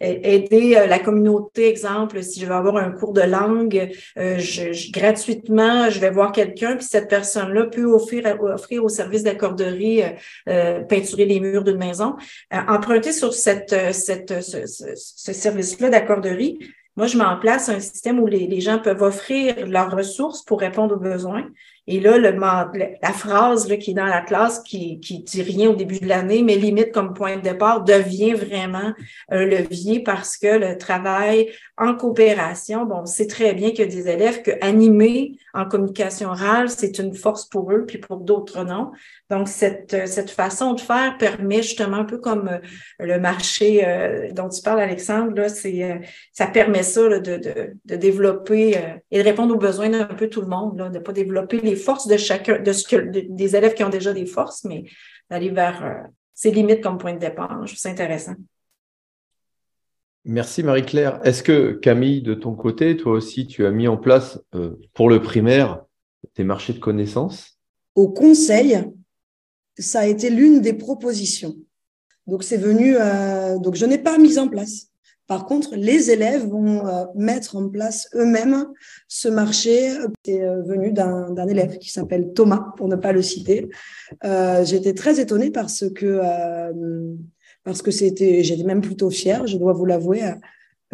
[0.00, 3.90] aider euh, la communauté, exemple, si je veux avoir un cours de langue,
[4.92, 10.02] gratuitement, je vais voir quelqu'un, puis cette personne-là peut offrir, offrir au service d'accorderie
[10.46, 12.14] peinturer les murs d'une maison.
[12.50, 16.58] emprunter sur cette, cette, ce, ce service-là d'accorderie,
[16.96, 20.60] moi, je mets en place un système où les, gens peuvent offrir leurs ressources pour
[20.60, 21.44] répondre aux besoins.
[21.86, 25.70] Et là, le, la phrase là, qui est dans la classe, qui, qui dit rien
[25.70, 28.92] au début de l'année, mais limite comme point de départ, devient vraiment
[29.28, 33.86] un levier parce que le travail en coopération, bon, c'est très bien qu'il y a
[33.86, 38.64] des élèves que animer en communication orale, c'est une force pour eux, puis pour d'autres
[38.64, 38.92] non.
[39.30, 42.58] Donc, cette, cette façon de faire permet justement un peu comme euh,
[42.98, 45.98] le marché euh, dont tu parles, Alexandre, là, c'est, euh,
[46.32, 48.76] ça permet ça de, de, de, développer
[49.10, 51.73] et de répondre aux besoins d'un peu tout le monde, là, de pas développer les
[51.76, 54.84] forces de chacun, de ce que des élèves qui ont déjà des forces, mais
[55.30, 57.50] d'aller vers euh, ses limites comme point de départ.
[57.66, 58.34] Je trouve ça intéressant.
[60.24, 61.20] Merci Marie-Claire.
[61.24, 65.10] Est-ce que Camille, de ton côté, toi aussi, tu as mis en place euh, pour
[65.10, 65.84] le primaire
[66.32, 67.58] tes marchés de connaissances?
[67.94, 68.84] Au conseil,
[69.78, 71.56] ça a été l'une des propositions.
[72.26, 72.96] Donc c'est venu.
[72.98, 74.88] Euh, donc je n'ai pas mis en place.
[75.26, 78.66] Par contre, les élèves vont euh, mettre en place eux-mêmes
[79.08, 79.90] ce marché.
[80.24, 83.68] C'est euh, venu d'un élève qui s'appelle Thomas, pour ne pas le citer.
[84.24, 87.14] Euh, J'étais très étonnée parce que euh,
[87.64, 90.22] parce que c'était, j'étais même plutôt fière, je dois vous l'avouer,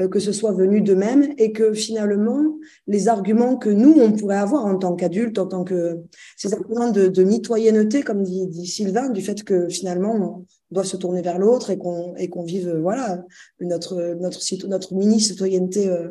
[0.07, 4.65] que ce soit venu d'eux-mêmes et que finalement, les arguments que nous, on pourrait avoir
[4.67, 5.99] en tant qu'adultes, en tant que
[6.37, 10.97] ces arguments de, de mitoyenneté, comme dit, Sylvain, du fait que finalement, on doit se
[10.97, 13.25] tourner vers l'autre et qu'on et vive voilà
[13.61, 16.11] notre notre notre mini citoyenneté euh,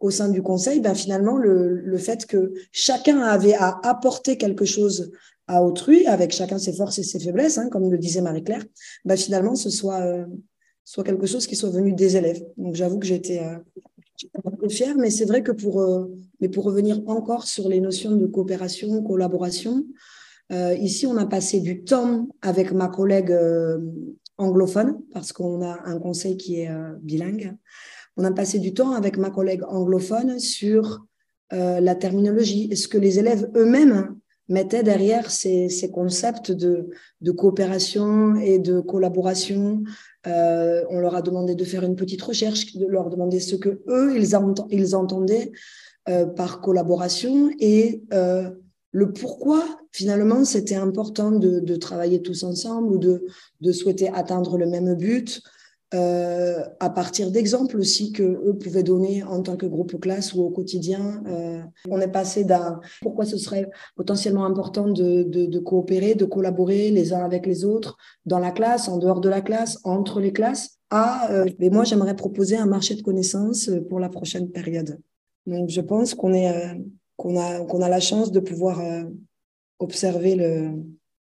[0.00, 4.64] au sein du conseil, ben finalement le, le fait que chacun avait à apporter quelque
[4.64, 5.10] chose
[5.48, 8.64] à autrui, avec chacun ses forces et ses faiblesses, hein, comme le disait Marie-Claire,
[9.04, 10.24] ben finalement ce soit euh,
[10.88, 12.42] soit quelque chose qui soit venu des élèves.
[12.56, 13.58] Donc j'avoue que j'étais euh,
[14.42, 16.06] un peu fière, mais c'est vrai que pour, euh,
[16.40, 19.84] mais pour revenir encore sur les notions de coopération, collaboration,
[20.50, 23.36] euh, ici on a passé du temps avec ma collègue
[24.38, 26.70] anglophone, parce qu'on a un conseil qui est
[27.02, 27.54] bilingue.
[28.16, 31.04] On a passé du temps avec ma collègue anglophone sur
[31.50, 32.68] la terminologie.
[32.70, 34.17] Est-ce que les élèves eux-mêmes
[34.48, 36.90] mettaient derrière ces, concepts de,
[37.36, 39.82] coopération et de collaboration.
[40.26, 43.82] Euh, on leur a demandé de faire une petite recherche, de leur demander ce que
[43.88, 44.34] eux ils,
[44.94, 45.52] entendaient
[46.08, 48.50] euh, par collaboration et euh,
[48.92, 54.94] le pourquoi finalement c'était important de, travailler tous ensemble ou de souhaiter atteindre le même
[54.94, 55.42] but
[55.94, 60.42] euh, à partir d'exemples aussi que eux pouvaient donner en tant que groupe classe ou
[60.42, 61.22] au quotidien.
[61.26, 66.26] Euh, on est passé d'un pourquoi ce serait potentiellement important de, de, de, coopérer, de
[66.26, 67.96] collaborer les uns avec les autres
[68.26, 71.84] dans la classe, en dehors de la classe, entre les classes, à euh, mais moi
[71.84, 75.00] j'aimerais proposer un marché de connaissances pour la prochaine période.
[75.46, 76.74] Donc je pense qu'on est euh,
[77.16, 79.04] qu'on a qu'on a la chance de pouvoir euh,
[79.78, 80.72] observer le,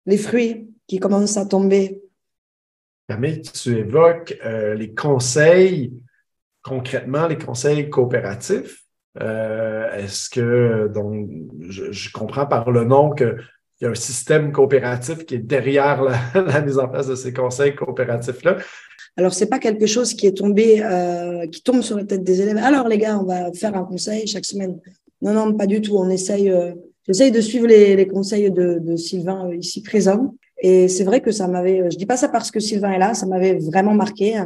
[0.06, 2.02] les fruits qui commencent à tomber
[3.08, 5.92] Tu évoques euh, les conseils,
[6.62, 8.82] concrètement, les conseils coopératifs.
[9.20, 11.28] Euh, Est-ce que, donc,
[11.68, 13.36] je, comprends par le nom qu'il
[13.80, 16.02] y a un système coopératif qui est derrière
[16.34, 18.56] la, mise en place de ces conseils coopératifs-là.
[19.16, 22.40] Alors, c'est pas quelque chose qui est tombé, euh, qui tombe sur la tête des
[22.40, 22.58] élèves.
[22.58, 24.80] Alors, les gars, on va faire un conseil chaque semaine.
[25.22, 25.96] Non, non, pas du tout.
[25.96, 26.52] On essaye,
[27.06, 30.34] j'essaye de suivre les, conseils de, Sylvain ici présent.
[30.58, 33.14] Et c'est vrai que ça m'avait, je dis pas ça parce que Sylvain est là,
[33.14, 34.42] ça m'avait vraiment marqué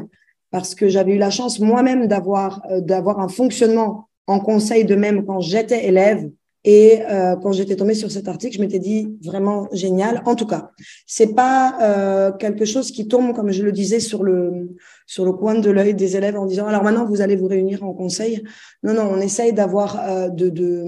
[0.50, 5.24] parce que j'avais eu la chance moi-même d'avoir d'avoir un fonctionnement en conseil de même
[5.24, 6.28] quand j'étais élève
[6.64, 10.22] et euh, quand j'étais tombée sur cet article, je m'étais dit vraiment génial.
[10.26, 10.70] En tout cas,
[11.06, 15.32] c'est pas euh, quelque chose qui tombe, comme je le disais, sur le sur le
[15.32, 18.44] coin de l'œil des élèves en disant alors maintenant vous allez vous réunir en conseil.
[18.82, 20.84] Non, non, on essaye d'avoir euh, de, de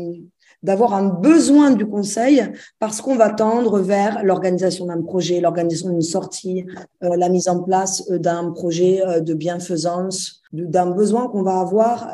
[0.62, 2.42] d'avoir un besoin du conseil
[2.78, 6.64] parce qu'on va tendre vers l'organisation d'un projet, l'organisation d'une sortie,
[7.02, 12.12] euh, la mise en place euh, d'un projet de bienfaisance, d'un besoin qu'on va avoir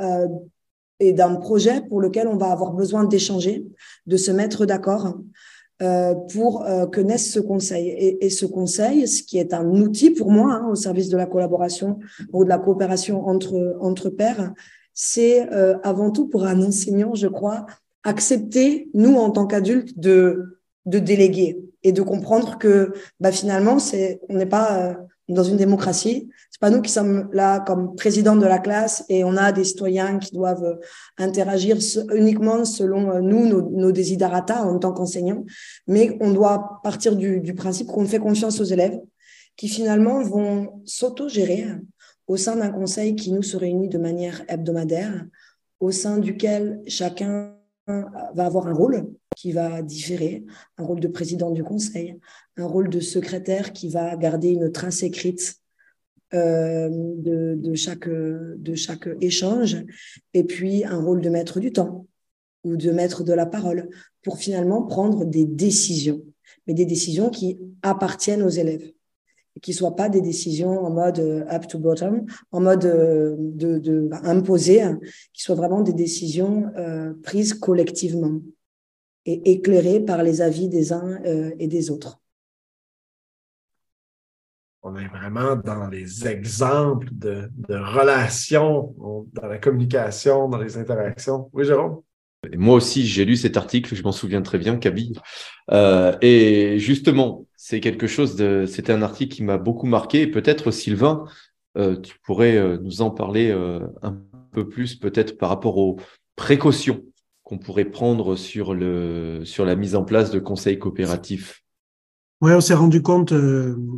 [1.01, 3.67] et d'un projet pour lequel on va avoir besoin d'échanger,
[4.07, 5.15] de se mettre d'accord
[5.81, 7.87] euh, pour euh, que naisse ce conseil.
[7.87, 11.17] Et, et, ce conseil, ce qui est un outil pour moi hein, au service de
[11.17, 12.01] la collaboration
[12.33, 14.53] ou de la coopération entre, entre pairs,
[14.93, 17.65] c'est euh, avant tout pour un enseignant, je crois,
[18.05, 24.21] accepter, nous, en tant qu'adultes, de, de déléguer et de comprendre que bah, finalement, c'est,
[24.29, 24.95] on n'est pas euh,
[25.29, 26.29] dans une démocratie.
[26.51, 29.65] C'est pas nous qui sommes là comme président de la classe et on a des
[29.65, 30.77] citoyens qui doivent euh,
[31.19, 31.77] interagir
[32.15, 35.45] uniquement selon euh, nous, nos, nos desiderata en tant qu'enseignants,
[35.87, 38.99] mais on doit partir du, du principe qu'on fait confiance aux élèves
[39.57, 41.67] qui finalement vont s'auto-gérer
[42.29, 45.27] au sein d'un conseil qui nous se réunit de manière hebdomadaire,
[45.81, 47.58] au sein duquel chacun
[47.89, 50.45] va avoir un rôle qui va différer,
[50.79, 52.19] un rôle de président du conseil,
[52.57, 55.57] un rôle de secrétaire qui va garder une trace écrite
[56.35, 59.77] euh, de, chaque échange,
[60.35, 62.07] et puis un rôle de maître du temps
[62.65, 63.89] ou de maître de la parole,
[64.23, 66.23] pour finalement prendre des décisions,
[66.67, 68.93] mais des décisions qui appartiennent aux élèves
[69.63, 73.79] qui soient pas des décisions en mode euh, up to bottom, en mode euh, de,
[73.79, 74.99] de, imposé, hein,
[75.33, 78.41] qui soient vraiment des décisions euh, prises collectivement
[79.27, 81.21] et éclairées par les avis des uns
[81.59, 82.19] et des autres.
[84.83, 88.95] On est vraiment dans les exemples de relations,
[89.35, 91.51] dans la communication, dans les interactions.
[91.53, 92.01] Oui, Jérôme?
[92.57, 95.13] Moi aussi, j'ai lu cet article, je m'en souviens très bien, Kaby.
[95.73, 98.65] Euh, et justement, c'est quelque chose de.
[98.67, 100.27] C'était un article qui m'a beaucoup marqué.
[100.29, 101.25] Peut-être, Sylvain,
[101.77, 103.51] euh, tu pourrais euh, nous en parler
[104.03, 104.17] un
[104.53, 105.97] peu plus, peut-être par rapport aux
[106.37, 107.03] précautions
[107.43, 111.65] qu'on pourrait prendre sur, le, sur la mise en place de conseils coopératifs.
[112.41, 113.33] Oui, on s'est rendu compte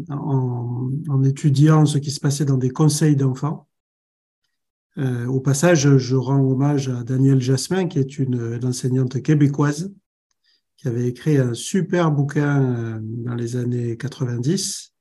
[0.09, 3.67] en, étudiant ce qui se passait dans des conseils d'enfants
[4.99, 9.93] euh, au passage, je rends hommage à Danielle Jasmin, qui est une, une, enseignante québécoise,
[10.81, 14.95] qui avait écrit un super bouquin euh, dans les années 90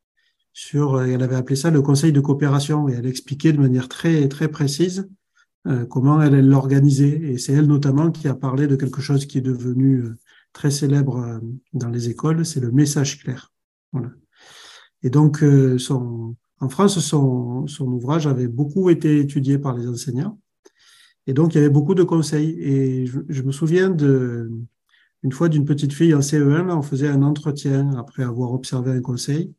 [0.52, 3.88] sur, euh, elle avait appelé ça le conseil de coopération, et elle expliquait de manière
[3.88, 5.10] très, très précise
[5.68, 7.22] euh, comment elle, l'organisait.
[7.22, 10.04] Et c'est elle notamment qui a parlé de quelque chose qui est devenu
[10.52, 11.40] très célèbre
[11.74, 13.54] dans les écoles, c'est le message clair.
[13.94, 14.10] Voilà.
[15.04, 15.46] Et donc,
[15.78, 20.40] son, en France, son, ouvrage avait beaucoup été étudié par les enseignants.
[21.28, 22.58] Et donc, il y avait beaucoup de conseils.
[22.60, 24.52] Et je, je me souviens de,
[25.24, 29.02] une fois d'une petite fille en CE1, on faisait un entretien après avoir observé un
[29.02, 29.54] conseil.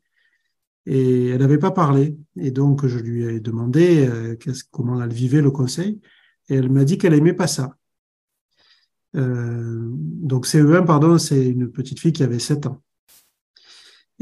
[0.87, 2.17] Et elle n'avait pas parlé.
[2.37, 4.35] Et donc, je lui ai demandé euh,
[4.71, 6.01] comment elle vivait le conseil.
[6.49, 7.77] Et elle m'a dit qu'elle aimait pas ça.
[9.15, 12.81] Euh, donc, CE1, pardon, c'est une petite fille qui avait 7 ans.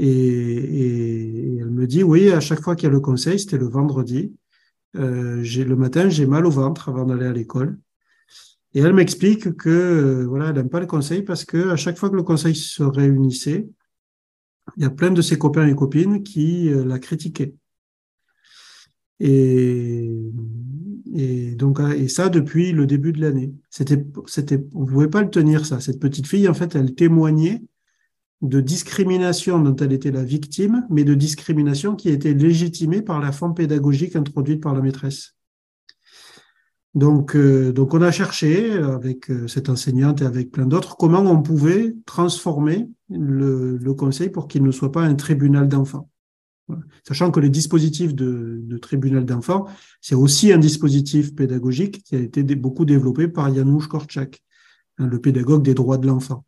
[0.01, 3.67] Et, elle me dit, oui, à chaque fois qu'il y a le conseil, c'était le
[3.67, 4.33] vendredi,
[4.95, 7.77] euh, le matin, j'ai mal au ventre avant d'aller à l'école.
[8.73, 11.97] Et elle m'explique que euh, voilà, elle n'aime pas le conseil parce que à chaque
[11.97, 13.67] fois que le conseil se réunissait,
[14.77, 17.55] il y a plein de ses copains et copines qui euh, la critiquaient.
[19.19, 20.09] Et,
[21.13, 23.53] et donc et ça depuis le début de l'année.
[23.69, 25.81] C'était c'était on pouvait pas le tenir ça.
[25.81, 27.63] Cette petite fille en fait, elle témoignait
[28.41, 33.32] de discrimination dont elle était la victime, mais de discrimination qui était légitimée par la
[33.32, 35.36] forme pédagogique introduite par la maîtresse.
[36.95, 41.19] Donc, euh, donc on a cherché avec euh, cette enseignante et avec plein d'autres comment
[41.19, 46.10] on pouvait transformer le, conseil pour qu'il ne soit pas un tribunal d'enfants.
[47.08, 49.65] Sachant que le dispositif de, de tribunal d'enfants,
[50.02, 54.43] c'est aussi un dispositif pédagogique qui a été beaucoup développé par Janusz Korczak,
[54.99, 56.45] hein, le pédagogue des droits de l'enfant.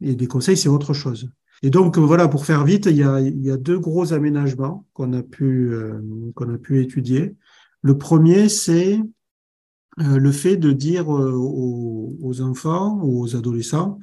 [0.00, 1.30] Et des conseils, c'est autre chose.
[1.62, 4.86] Et donc, voilà, pour faire vite, il y a, il y a deux gros aménagements
[4.94, 6.00] qu'on a pu, euh,
[6.34, 7.36] qu'on a pu étudier.
[7.82, 8.98] Le premier, c'est
[10.00, 13.98] euh, le fait de dire euh, aux, aux, enfants ou aux adolescents,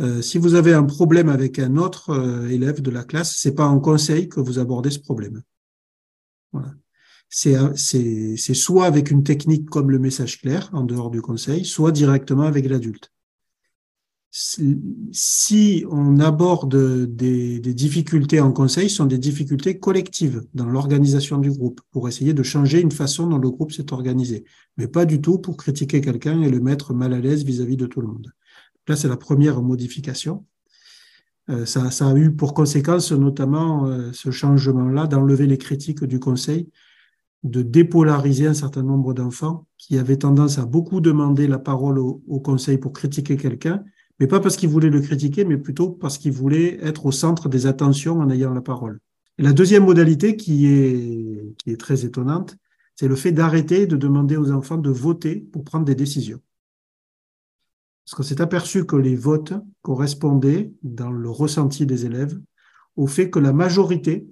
[0.00, 3.54] euh, si vous avez un problème avec un autre euh, élève de la classe, c'est
[3.54, 5.42] pas en conseil que vous abordez ce problème.
[6.52, 6.74] Voilà.
[7.28, 12.44] C'est soit avec une technique comme le message clair en dehors du conseil, soit directement
[12.44, 13.13] avec l'adulte.
[14.36, 16.74] Si on aborde
[17.14, 22.34] des, difficultés en conseil, ce sont des difficultés collectives dans l'organisation du groupe, pour essayer
[22.34, 24.44] de changer une façon dont le groupe s'est organisé,
[24.76, 27.86] mais pas du tout pour critiquer quelqu'un et le mettre mal à l'aise vis-à-vis de
[27.86, 28.32] tout le monde.
[28.88, 30.44] Là, c'est la première modification.
[31.48, 36.70] Euh, ça, a eu pour conséquence notamment euh, ce changement-là d'enlever les critiques du conseil,
[37.44, 42.40] de dépolariser un certain nombre d'enfants qui avaient tendance à beaucoup demander la parole au
[42.40, 43.84] conseil pour critiquer quelqu'un
[44.20, 47.48] mais pas parce qu'il voulait le critiquer, mais plutôt parce qu'il voulait être au centre
[47.48, 49.00] des attentions en ayant la parole.
[49.38, 52.56] Et la deuxième modalité qui est, qui est très étonnante,
[52.94, 56.40] c'est le fait d'arrêter de demander aux enfants de voter pour prendre des décisions.
[58.04, 62.38] Parce qu'on s'est aperçu que les votes correspondaient, dans le ressenti des élèves,
[62.96, 64.28] au fait que la majorité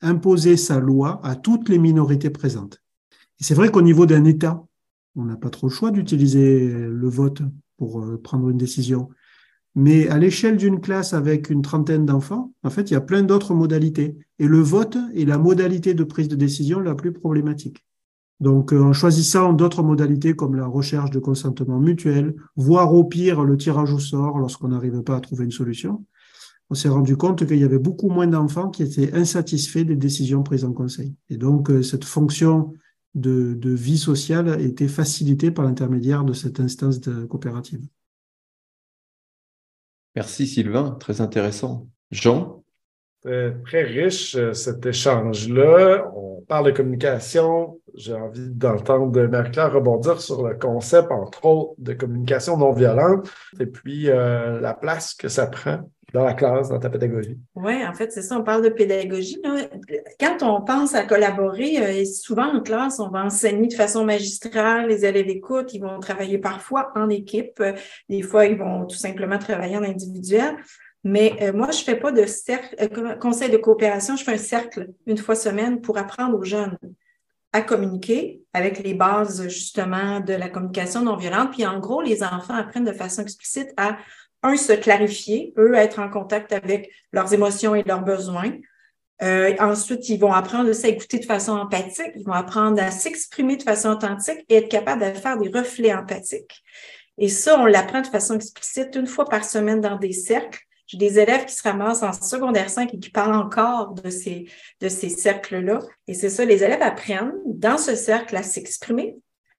[0.00, 2.82] imposait sa loi à toutes les minorités présentes.
[3.38, 4.64] Et c'est vrai qu'au niveau d'un État,
[5.14, 7.42] on n'a pas trop le choix d'utiliser le vote
[7.82, 9.08] pour euh, prendre une décision.
[9.74, 13.24] Mais à l'échelle d'une classe avec une trentaine d'enfants, en fait, il y a plein
[13.24, 14.16] d'autres modalités.
[14.38, 17.84] Et le vote est la modalité de prise de décision la plus problématique.
[18.38, 23.42] Donc, euh, en choisissant d'autres modalités comme la recherche de consentement mutuel, voire au pire
[23.42, 26.04] le tirage au sort lorsqu'on n'arrive pas à trouver une solution,
[26.70, 30.44] on s'est rendu compte qu'il y avait beaucoup moins d'enfants qui étaient insatisfaits des décisions
[30.44, 31.16] prises en conseil.
[31.30, 32.74] Et donc, euh, cette fonction
[33.14, 37.84] de, de vie sociale a été facilitée par l'intermédiaire de cette instance de coopérative.
[40.14, 41.88] Merci Sylvain, très intéressant.
[42.10, 42.62] Jean?
[43.22, 46.10] Très riche euh, cet échange-là.
[46.14, 47.80] On parle de communication.
[47.94, 53.66] J'ai envie d'entendre Marie-Claire rebondir sur le concept, entre autres, de communication non violente et
[53.66, 57.38] puis euh, la place que ça prend dans la classe, dans ta pédagogie.
[57.54, 59.40] Oui, en fait, c'est ça, on parle de pédagogie.
[60.20, 64.88] Quand on pense à collaborer, euh, souvent en classe, on va enseigner de façon magistrale,
[64.88, 67.72] les élèves écoutent, ils vont travailler parfois en équipe, euh,
[68.08, 70.56] des fois, ils vont tout simplement travailler en individuel.
[71.04, 72.76] Mais euh, moi, je fais pas de cercle,
[73.20, 76.76] conseil de coopération, je fais un cercle une fois semaine pour apprendre aux jeunes
[77.52, 81.50] à communiquer avec les bases justement de la communication non violente.
[81.52, 83.98] Puis en gros, les enfants apprennent de façon explicite à
[84.42, 88.52] un, se clarifier, eux, être en contact avec leurs émotions et leurs besoins.
[89.22, 93.56] Euh, ensuite, ils vont apprendre à écouter de façon empathique, ils vont apprendre à s'exprimer
[93.56, 96.62] de façon authentique et être capable de faire des reflets empathiques.
[97.18, 100.60] Et ça, on l'apprend de façon explicite une fois par semaine dans des cercles.
[100.86, 104.46] J'ai des élèves qui se ramassent en secondaire 5 et qui parlent encore de ces,
[104.80, 105.78] de ces cercles-là.
[106.08, 109.16] Et c'est ça, les élèves apprennent dans ce cercle à s'exprimer,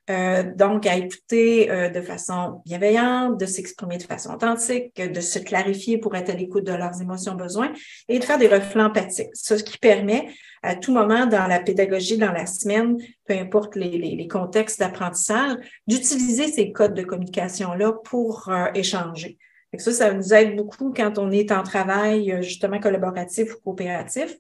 [0.10, 5.40] euh, donc, à écouter euh, de façon bienveillante, de s'exprimer de façon authentique, de se
[5.40, 7.72] clarifier pour être à l'écoute de leurs émotions, besoins
[8.10, 9.30] et de faire des reflets empathiques.
[9.34, 10.28] Ce qui permet
[10.62, 14.80] à tout moment dans la pédagogie, dans la semaine, peu importe les, les, les contextes
[14.80, 15.56] d'apprentissage,
[15.88, 19.38] d'utiliser ces codes de communication-là pour euh, échanger.
[19.78, 24.36] ça, ça nous aide beaucoup quand on est en travail justement collaboratif ou coopératif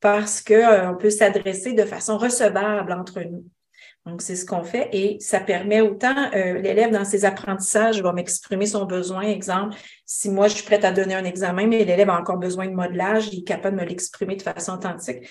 [0.00, 3.46] parce qu'on peut s'adresser de façon recevable entre nous.
[4.06, 8.12] Donc, c'est ce qu'on fait et ça permet autant euh, l'élève dans ses apprentissages va
[8.12, 9.22] m'exprimer son besoin.
[9.22, 12.66] Exemple, si moi je suis prête à donner un examen, mais l'élève a encore besoin
[12.66, 15.28] de modelage, il est capable de me l'exprimer de façon authentique.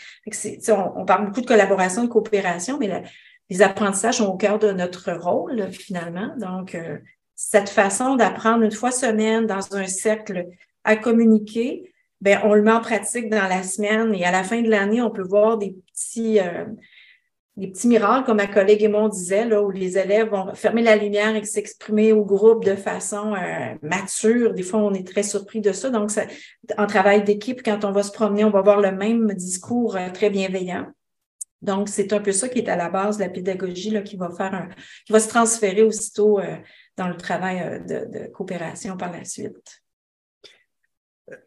[0.68, 3.04] On, on, parle beaucoup de collaboration, de coopération, mais
[3.50, 6.36] les apprentissages sont au cœur de notre rôle finalement.
[6.38, 6.98] Donc, euh,
[7.36, 10.48] cette façon d'apprendre une fois semaine dans un cercle
[10.84, 14.62] à communiquer, ben on le met en pratique dans la semaine et à la fin
[14.62, 16.66] de l'année, on peut voir des petits euh,
[17.58, 20.98] des petits miracles, comme ma collègue moi disait, là, où les élèves vont fermer la
[20.98, 24.54] lumière et s'exprimer au groupe de façon euh, mature.
[24.54, 25.90] Des fois, on est très surpris de ça.
[25.90, 26.24] Donc, ça,
[26.78, 30.10] en travail d'équipe, quand on va se promener, on va avoir le même discours euh,
[30.14, 30.88] très bienveillant.
[31.62, 34.18] Donc, c'est un peu ça qui est à la base de la pédagogie là, qui
[34.18, 34.68] va faire un,
[35.06, 36.58] qui va se transférer aussitôt euh,
[36.98, 39.82] dans le travail de, coopération par la suite.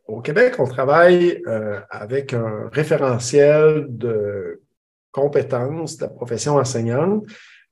[0.06, 1.40] Au Québec, on travaille
[1.90, 4.60] avec un référentiel de
[5.12, 7.24] compétences de la profession enseignante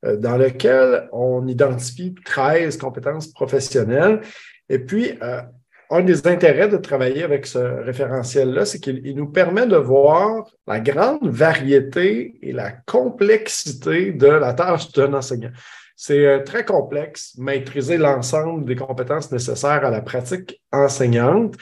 [0.05, 4.21] euh, dans lequel on identifie 13 compétences professionnelles.
[4.69, 5.41] Et puis, euh,
[5.89, 10.79] un des intérêts de travailler avec ce référentiel-là, c'est qu'il nous permet de voir la
[10.79, 15.51] grande variété et la complexité de la tâche d'un enseignant.
[15.95, 21.55] C'est euh, très complexe, maîtriser l'ensemble des compétences nécessaires à la pratique enseignante.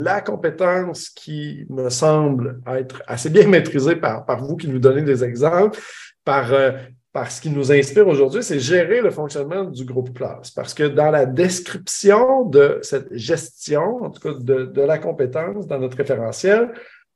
[0.00, 5.02] La compétence qui me semble être assez bien maîtrisée par, par vous qui nous donnez
[5.02, 5.76] des exemples,
[6.24, 6.70] par, euh,
[7.12, 10.52] par ce qui nous inspire aujourd'hui, c'est gérer le fonctionnement du groupe classe.
[10.52, 15.66] Parce que dans la description de cette gestion, en tout cas de, de la compétence
[15.66, 16.70] dans notre référentiel,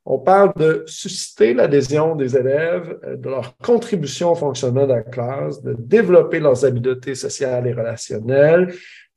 [0.05, 5.03] on parle de susciter l'adhésion des élèves, euh, de leur contribution au fonctionnement de la
[5.03, 8.73] classe, de développer leurs habiletés sociales et relationnelles,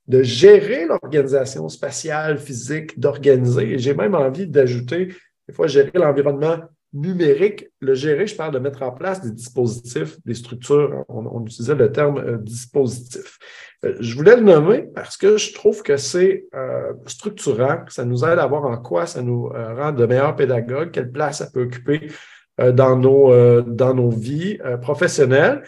[0.07, 3.73] de gérer l'organisation spatiale, physique, d'organiser.
[3.73, 5.13] Et j'ai même envie d'ajouter,
[5.47, 6.59] des fois, gérer l'environnement
[6.93, 7.67] numérique.
[7.81, 11.03] Le gérer, je parle de mettre en place des dispositifs, des structures.
[11.09, 13.37] On, utilisait le terme euh, dispositif.
[13.85, 18.23] Euh, je voulais le nommer parce que je trouve que c'est euh, structurant, ça nous
[18.23, 21.63] aide à voir en quoi ça nous rend de meilleurs pédagogues, quelle place ça peut
[21.63, 22.07] occuper
[22.57, 25.61] dans, nos, dans nos vies professionnelles.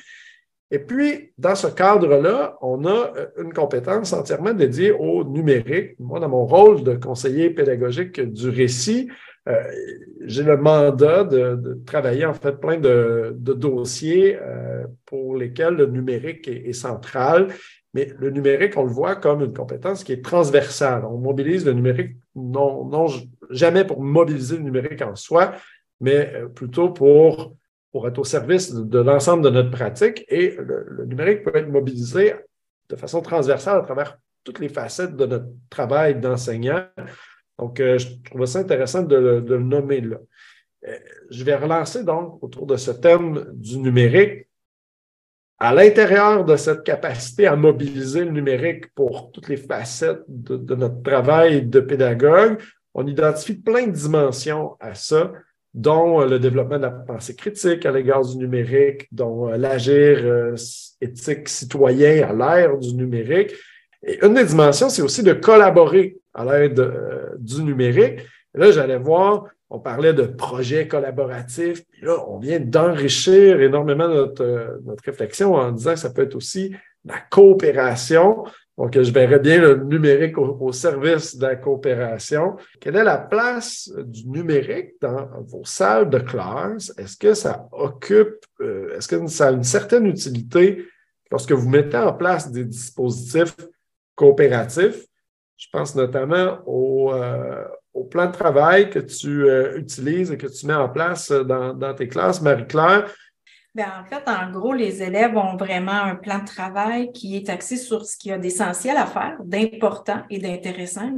[0.72, 5.96] Et puis, dans ce cadre-là, on a une compétence entièrement dédiée au numérique.
[6.00, 9.10] Moi, dans mon rôle de conseiller pédagogique du récit,
[9.48, 9.64] euh,
[10.26, 16.48] j'ai le mandat de, travailler en fait plein de, dossiers euh, pour lesquels le numérique
[16.48, 17.48] est, central.
[17.96, 21.04] Mais le numérique, on le voit comme une compétence qui est transversale.
[21.06, 23.08] On mobilise le numérique non, non
[23.50, 25.54] jamais pour mobiliser le numérique en soi,
[26.00, 27.56] mais euh, plutôt pour,
[27.92, 30.26] pour être au service de, l'ensemble de notre pratique.
[30.30, 32.36] Et le, numérique peut être mobilisé
[32.90, 36.86] de façon transversale à travers toutes les facettes de notre travail d'enseignant.
[37.58, 40.18] Donc, euh, je trouve ça intéressant de, le nommer là.
[40.88, 40.98] Euh,
[41.30, 44.48] je vais relancer donc autour de ce thème du numérique.
[45.62, 51.02] À l'intérieur de cette capacité à mobiliser le numérique pour toutes les facettes de, notre
[51.02, 52.62] travail de pédagogue,
[52.94, 55.34] on identifie plein de dimensions à ça,
[55.80, 60.56] dont le développement de la pensée critique à l'égard du numérique, dont l'agir euh,
[61.00, 63.54] éthique citoyen à l'ère du numérique.
[64.06, 68.20] Et une des dimensions, c'est aussi de collaborer à l'aide euh, du numérique.
[68.54, 71.86] là, j'allais voir, on parlait de projets collaboratifs.
[71.90, 76.24] Puis là, on vient d'enrichir énormément notre, euh, notre réflexion en disant que ça peut
[76.24, 76.76] être aussi
[77.06, 78.44] la coopération.
[78.80, 82.56] Donc, je verrais bien le numérique au, service de la coopération.
[82.80, 86.94] Quelle est la place du numérique dans vos salles de classe?
[86.98, 90.88] Est-ce que ça occupe, euh, est-ce que ça a une certaine utilité
[91.30, 93.58] lorsque vous mettez en place des dispositifs
[94.16, 95.06] coopératifs?
[95.58, 97.66] Je pense notamment au, euh,
[98.10, 102.08] plan de travail que tu euh, utilises et que tu mets en place dans, tes
[102.08, 103.14] classes, Marie-Claire.
[103.80, 107.48] Bien, en fait, en gros, les élèves ont vraiment un plan de travail qui est
[107.48, 111.10] axé sur ce qu'il y a d'essentiel à faire, d'important et d'intéressant.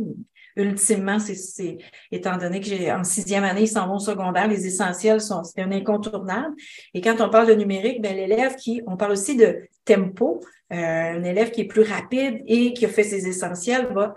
[0.55, 1.79] Ultimement, c'est,
[2.11, 5.43] étant donné que j'ai en sixième année, ils s'en vont au secondaire, les essentiels sont
[5.43, 6.53] c'est un incontournable.
[6.93, 10.39] Et quand on parle de numérique, bien, l'élève qui, on parle aussi de tempo,
[10.71, 14.13] euh, un élève qui est plus rapide et qui a fait ses essentiels va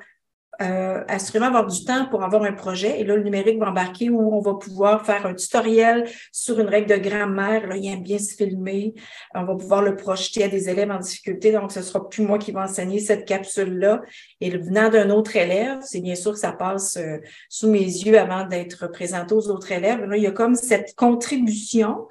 [0.63, 3.01] euh, assurément avoir du temps pour avoir un projet.
[3.01, 6.69] Et là, le numérique va embarquer où on va pouvoir faire un tutoriel sur une
[6.69, 7.67] règle de grammaire.
[7.67, 8.95] Là, il aime bien se filmer.
[9.35, 11.53] On va pouvoir le projeter à des élèves en difficulté.
[11.53, 14.03] Donc, ce sera plus moi qui vais enseigner cette capsule-là.
[14.41, 17.81] Et le venant d'un autre élève, c'est bien sûr que ça passe euh, sous mes
[17.81, 20.05] yeux avant d'être présenté aux autres élèves.
[20.05, 22.07] Là, il y a comme cette contribution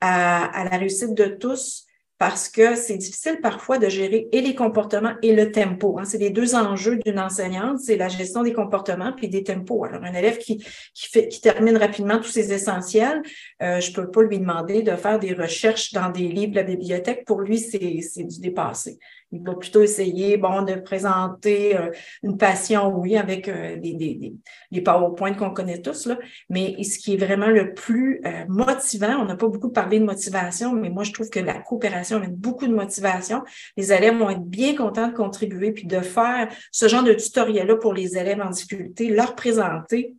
[0.00, 1.85] à, à la réussite de tous
[2.18, 5.98] parce que c'est difficile parfois de gérer et les comportements et le tempo.
[5.98, 6.04] Hein.
[6.04, 9.84] C'est les deux enjeux d'une enseignante, c'est la gestion des comportements puis des tempos.
[9.84, 10.64] Alors, un élève qui,
[10.94, 13.22] qui, termine rapidement tous ses essentiels,
[13.62, 16.62] euh, je peux pas lui demander de faire des recherches dans des livres de la
[16.62, 17.24] bibliothèque.
[17.26, 18.98] Pour lui, c'est du dépassé.
[19.32, 21.90] Il va plutôt essayer, bon, de présenter euh,
[22.22, 24.34] une passion, oui, avec euh, des, des,
[24.70, 26.18] des, PowerPoint qu'on connaît tous, là.
[26.48, 30.04] Mais ce qui est vraiment le plus euh, motivant, on n'a pas beaucoup parlé de
[30.04, 33.42] motivation, mais moi, je trouve que la coopération amène beaucoup de motivation.
[33.76, 37.76] Les élèves vont être bien contents de contribuer puis de faire ce genre de tutoriel-là
[37.76, 40.14] pour les élèves en difficulté, leur présenter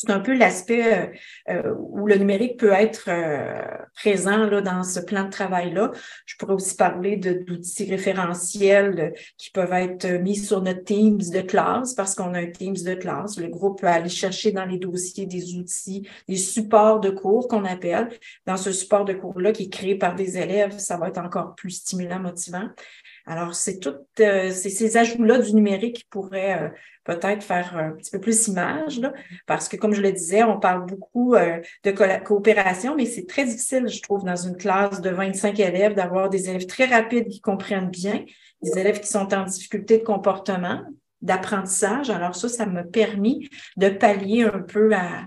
[0.00, 1.06] c'est un peu l'aspect euh,
[1.50, 3.60] euh, où le numérique peut être euh,
[3.94, 5.90] présent là, dans ce plan de travail-là.
[6.24, 11.92] Je pourrais aussi parler d'outils référentiels qui peuvent être mis sur notre Teams de classe
[11.92, 13.38] parce qu'on a un Teams de classe.
[13.38, 17.66] Le groupe peut aller chercher dans les dossiers des outils, des supports de cours qu'on
[17.66, 18.08] appelle.
[18.46, 21.54] Dans ce support de cours-là qui est créé par des élèves, ça va être encore
[21.54, 22.70] plus stimulant, motivant.
[23.26, 26.68] Alors, c'est tout, euh, ces ajouts-là du numérique qui pourraient euh,
[27.04, 29.00] peut-être faire un petit peu plus image,
[29.46, 33.44] parce que, comme je le disais, on parle beaucoup euh, de coopération, mais c'est très
[33.44, 37.40] difficile, je trouve, dans une classe de 25 élèves, d'avoir des élèves très rapides qui
[37.40, 38.24] comprennent bien,
[38.62, 40.82] des élèves qui sont en difficulté de comportement,
[41.22, 42.10] d'apprentissage.
[42.10, 45.26] Alors, ça, ça m'a permis de pallier un peu à,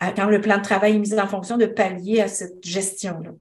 [0.00, 3.32] à, quand le plan de travail est mis en fonction, de pallier à cette gestion-là.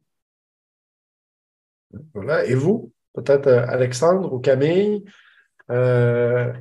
[2.14, 2.46] Voilà.
[2.46, 2.92] Et vous?
[3.16, 5.06] Peut-être euh, Alexandre ou Camille.
[5.72, 6.52] Euh,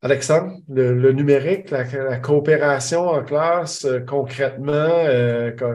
[0.00, 5.08] Alexandre, le, numérique, la, coopération en classe, euh, concrètement,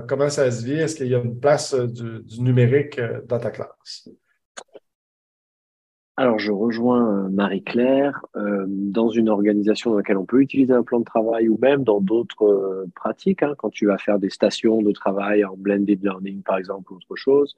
[0.08, 0.80] comment ça se vit?
[0.80, 4.08] Est-ce qu'il y a une place du, numérique dans ta classe?
[6.16, 11.00] Alors, je rejoins Marie-Claire euh, dans une organisation dans laquelle on peut utiliser un plan
[11.00, 13.42] de travail ou même dans d'autres euh, pratiques.
[13.42, 16.98] Hein, quand tu vas faire des stations de travail en blended learning, par exemple, ou
[16.98, 17.56] autre chose,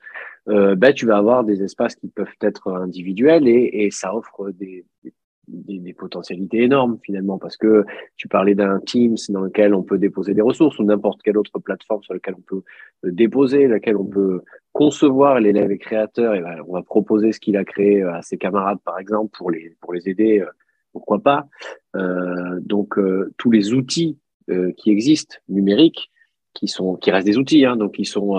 [0.48, 4.50] euh, ben, tu vas avoir des espaces qui peuvent être individuels et, et ça offre
[4.52, 5.12] des, des,
[5.48, 7.86] des, potentialités énormes finalement parce que
[8.18, 11.60] tu parlais d'un Teams dans lequel on peut déposer des ressources ou n'importe quelle autre
[11.60, 12.64] plateforme sur laquelle on peut
[13.06, 14.42] euh, déposer, laquelle on peut
[14.74, 16.36] concevoir l'élève et créateur.
[16.36, 19.52] Et ben, on va proposer ce qu'il a créé à ses camarades par exemple pour
[19.52, 20.50] les pour les aider euh,
[20.96, 21.48] pourquoi pas.
[21.98, 24.18] Euh, donc euh, tous les outils
[24.50, 26.10] euh, qui existent numériques
[26.54, 28.36] qui sont qui restent des outils hein, donc qui sont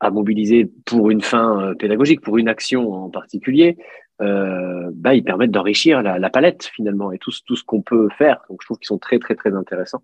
[0.00, 3.78] à mobiliser pour une fin pédagogique pour une action en particulier
[4.20, 8.08] euh, bah, ils permettent d'enrichir la, la, palette finalement et tout, tout ce qu'on peut
[8.16, 8.42] faire.
[8.48, 10.02] Donc je trouve qu'ils sont très très très intéressants.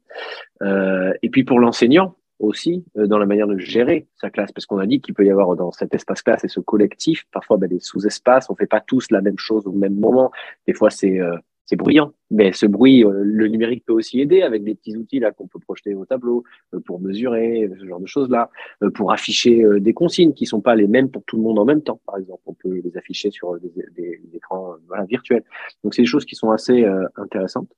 [0.62, 4.66] Euh, et puis pour l'enseignant aussi, euh, dans la manière de gérer sa classe, parce
[4.66, 7.56] qu'on a dit qu'il peut y avoir dans cet espace classe et ce collectif parfois
[7.56, 8.50] bah, des sous-espaces.
[8.50, 10.32] On fait pas tous la même chose au même moment.
[10.66, 11.36] Des fois c'est euh,
[11.70, 12.12] c'est bruyant.
[12.32, 15.46] Mais ce bruit, euh, le numérique peut aussi aider avec des petits outils là qu'on
[15.46, 16.42] peut projeter au tableau
[16.74, 18.50] euh, pour mesurer ce genre de choses là,
[18.82, 21.64] euh, pour afficher des consignes qui sont pas les mêmes pour tout le monde en
[21.64, 22.00] même temps.
[22.06, 25.44] Par exemple, on peut les afficher sur des, des, des écrans voilà, virtuels.
[25.84, 26.84] Donc c'est des choses qui sont assez
[27.16, 27.70] intéressantes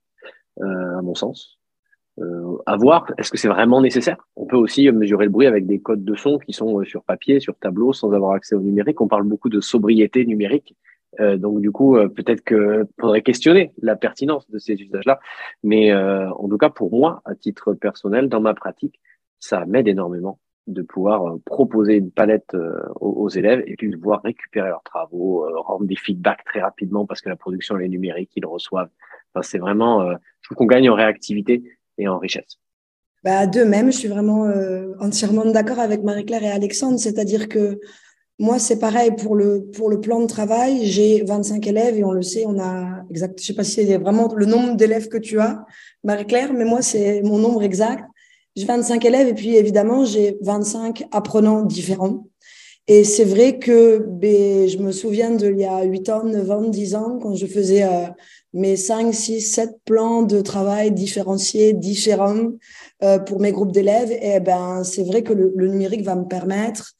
[0.60, 1.58] à mon sens.
[2.18, 4.18] Euh, à voir, est-ce que c'est vraiment nécessaire?
[4.36, 7.40] On peut aussi mesurer le bruit avec des codes de son qui sont sur papier,
[7.40, 9.00] sur tableau, sans avoir accès au numérique.
[9.00, 10.76] On parle beaucoup de sobriété numérique.
[11.20, 15.20] Euh, donc du coup, euh, peut-être que faudrait questionner la pertinence de ces usages-là.
[15.62, 19.00] Mais euh, en tout cas, pour moi, à titre personnel, dans ma pratique,
[19.38, 20.38] ça m'aide énormément
[20.68, 22.56] de pouvoir proposer une palette
[23.00, 27.20] aux, élèves et puis de pouvoir récupérer leurs travaux, rendre des feedbacks très rapidement parce
[27.20, 28.88] que la production elle est numérique, ils reçoivent.
[29.34, 31.64] Enfin, c'est vraiment, je trouve qu'on gagne en réactivité
[31.98, 32.60] et en richesse.
[33.24, 34.48] Bah, de même, je suis vraiment
[35.00, 37.80] entièrement d'accord avec Marie-Claire et Alexandre, c'est-à-dire que
[38.38, 40.86] moi, c'est pareil pour le, pour le plan de travail.
[40.86, 43.98] J'ai 25 élèves et on le sait, on a exact, je sais pas si c'est
[43.98, 45.64] vraiment le nombre d'élèves que tu as,
[46.02, 48.04] Marie-Claire, mais moi, c'est mon nombre exact.
[48.56, 52.26] J'ai 25 élèves et puis évidemment, j'ai 25 apprenants différents.
[52.88, 56.50] Et c'est vrai que ben, je me souviens de il y a 8 ans, 9
[56.50, 58.08] ans, 10 ans, quand je faisais euh,
[58.54, 62.48] mes 5, 6, 7 plans de travail différenciés, différents
[63.04, 64.10] euh, pour mes groupes d'élèves.
[64.10, 66.94] Et ben, c'est vrai que le, le numérique va me permettre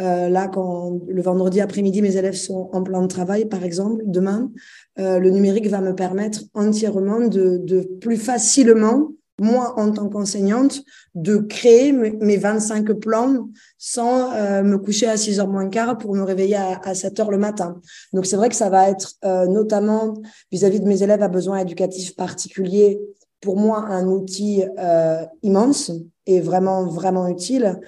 [0.00, 4.02] euh, là, quand le vendredi après-midi, mes élèves sont en plan de travail, par exemple,
[4.06, 4.50] demain,
[4.98, 10.82] euh, le numérique va me permettre entièrement de, de plus facilement, moi en tant qu'enseignante,
[11.14, 16.14] de créer mes 25 plans sans euh, me coucher à 6 heures moins quart pour
[16.14, 17.80] me réveiller à, à 7 heures le matin.
[18.12, 20.14] Donc c'est vrai que ça va être euh, notamment
[20.52, 23.00] vis-à-vis -vis de mes élèves à besoins éducatifs particuliers,
[23.44, 25.92] pour moi un outil euh, immense
[26.26, 27.78] et vraiment vraiment utile.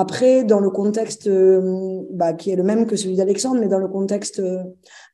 [0.00, 3.80] Après, dans le contexte euh, bah, qui est le même que celui d'Alexandre, mais dans
[3.80, 4.62] le contexte euh,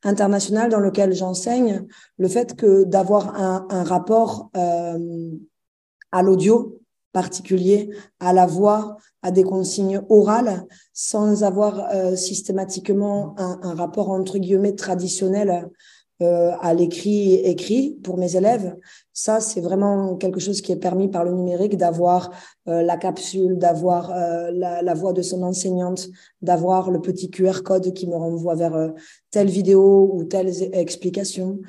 [0.02, 1.86] international dans lequel j'enseigne,
[2.18, 5.30] le fait que d'avoir un, rapport euh,
[6.12, 6.82] à l'audio
[7.14, 7.88] particulier,
[8.20, 14.74] à la voix, à des consignes orales, sans avoir systématiquement un, un, rapport entre guillemets
[14.74, 15.70] traditionnel
[16.22, 18.76] euh, à l'écrit écrit pour mes élèves.
[19.12, 22.30] Ça, c'est vraiment quelque chose qui est permis par le numérique d'avoir
[22.68, 26.08] euh, la capsule, d'avoir euh, la, la, voix de son enseignante,
[26.40, 28.88] d'avoir le petit QR code qui me renvoie vers euh,
[29.30, 31.60] telle vidéo ou telle explication.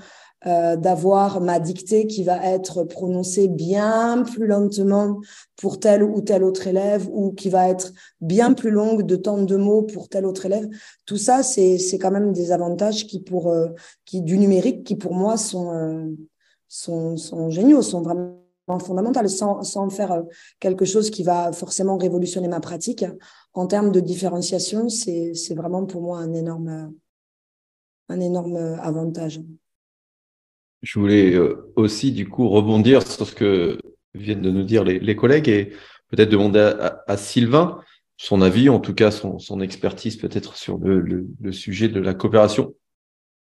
[0.47, 5.19] Euh, d'avoir ma dictée qui va être prononcée bien plus lentement
[5.55, 7.91] pour tel ou tel autre élève ou qui va être
[8.21, 10.69] bien plus longue de temps de mots pour tel autre élève.
[11.07, 13.69] Tout ça, c'est quand même des avantages qui pour euh,
[14.05, 16.11] qui du numérique qui pour moi sont euh,
[16.67, 18.37] sont, sont géniaux, sont vraiment
[18.77, 20.25] fondamentaux sans, sans faire
[20.59, 23.03] quelque chose qui va forcément révolutionner ma pratique.
[23.55, 26.93] En termes de différenciation, c'est vraiment pour moi un énorme,
[28.09, 29.41] un énorme avantage.
[30.85, 33.79] Je voulais euh, aussi, du coup, rebondir sur ce que
[34.13, 35.71] viennent de nous dire les, collègues et
[36.09, 36.59] peut-être demander
[37.07, 37.79] à, Sylvain
[38.17, 42.75] son avis, en tout cas son, expertise peut-être sur le, sujet de la coopération.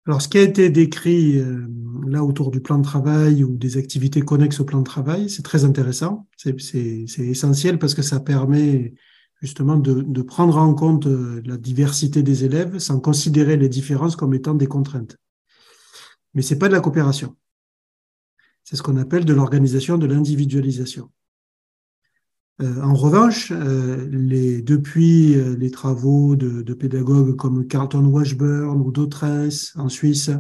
[0.07, 1.66] Alors, ce qui a été décrit euh,
[2.07, 5.43] là autour du plan de travail ou des activités connexes au plan de travail, c'est
[5.43, 6.26] très intéressant.
[6.39, 8.95] C'est essentiel parce que ça permet
[9.43, 14.16] justement de, de prendre en compte euh, la diversité des élèves sans considérer les différences
[14.16, 15.18] comme étant des contraintes
[16.39, 17.34] mais c'est pas de la coopération.
[18.62, 21.11] C'est ce qu'on appelle de l'organisation de l'individualisation.
[22.62, 24.07] Euh, en revanche, euh,
[24.62, 30.30] depuis euh, les travaux de, pédagogues comme Carlton Washburn ou Dautrens en Suisse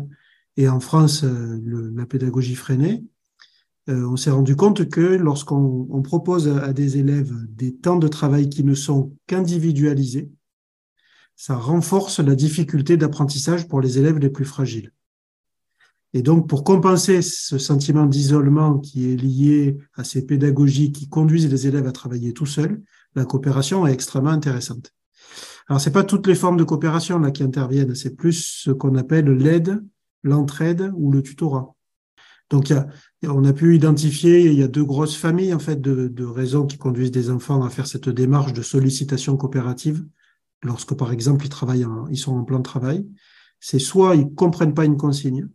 [0.56, 3.04] et en France, la pédagogie freinée,
[3.88, 8.62] on s'est rendu compte que lorsqu'on propose à, des élèves des temps de travail qui
[8.62, 10.30] ne sont qu'individualisés,
[11.34, 14.92] ça renforce la difficulté d'apprentissage pour les élèves les plus fragiles.
[16.14, 21.50] Et donc, pour compenser ce sentiment d'isolement qui est lié à ces pédagogies qui conduisent
[21.50, 22.80] les élèves à travailler tout seuls,
[23.14, 24.92] la coopération est extrêmement intéressante.
[25.68, 28.96] Alors, c'est pas toutes les formes de coopération là qui interviennent, c'est plus ce qu'on
[28.96, 29.84] appelle l'aide,
[30.22, 31.74] l'entraide ou le tutorat.
[32.48, 32.72] Donc,
[33.22, 36.64] on a pu identifier, il y a deux grosses familles en fait de, de raisons
[36.64, 40.06] qui conduisent des enfants à faire cette démarche de sollicitation coopérative
[40.62, 43.06] lorsque, par exemple, ils travaillent, ils sont en plan de travail.
[43.60, 45.48] C'est soit ils comprennent pas une consigne,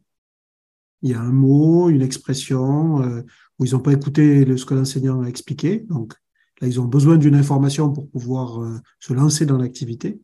[1.03, 3.21] il y a un mot, une expression, euh,
[3.59, 5.85] où ils n'ont pas écouté ce que l'enseignant a expliqué.
[5.89, 6.13] Donc
[6.61, 10.19] là, ils ont besoin d'une information pour pouvoir euh, se lancer dans l'activité.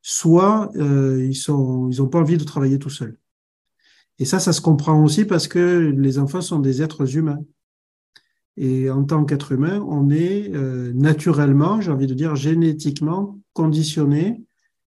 [0.00, 3.18] Soit euh, ils n'ont pas envie de travailler tout seuls.
[4.20, 7.40] Et ça, ça se comprend aussi parce que les enfants sont des êtres humains.
[8.56, 10.48] Et en tant qu'être humain, on est
[10.92, 14.42] naturellement, j'ai envie de dire génétiquement conditionné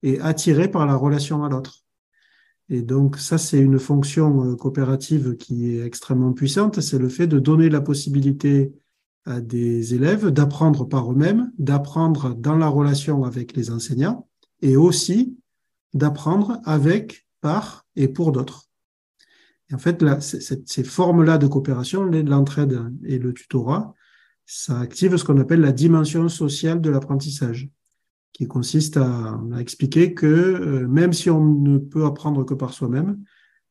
[0.03, 1.86] et attiré par la relation à l'autre.
[2.69, 7.27] Et donc ça, c'est une fonction euh, coopérative qui est extrêmement puissante, c'est le fait
[7.27, 8.73] de donner la possibilité
[9.25, 14.27] à des élèves d'apprendre par eux-mêmes, d'apprendre dans la relation avec les enseignants
[14.61, 15.37] et aussi
[15.93, 18.69] d'apprendre avec, par et pour d'autres.
[19.73, 23.93] En fait, ces formes-là de coopération, l'entraide et le tutorat,
[24.45, 27.69] ça active ce qu'on appelle la dimension sociale de l'apprentissage
[28.33, 33.19] qui consiste à, expliquer que euh, même si on ne peut apprendre que par soi-même,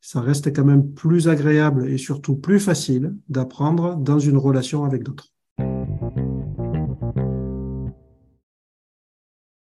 [0.00, 5.02] ça reste quand même plus agréable et surtout plus facile d'apprendre dans une relation avec
[5.02, 5.28] d'autres.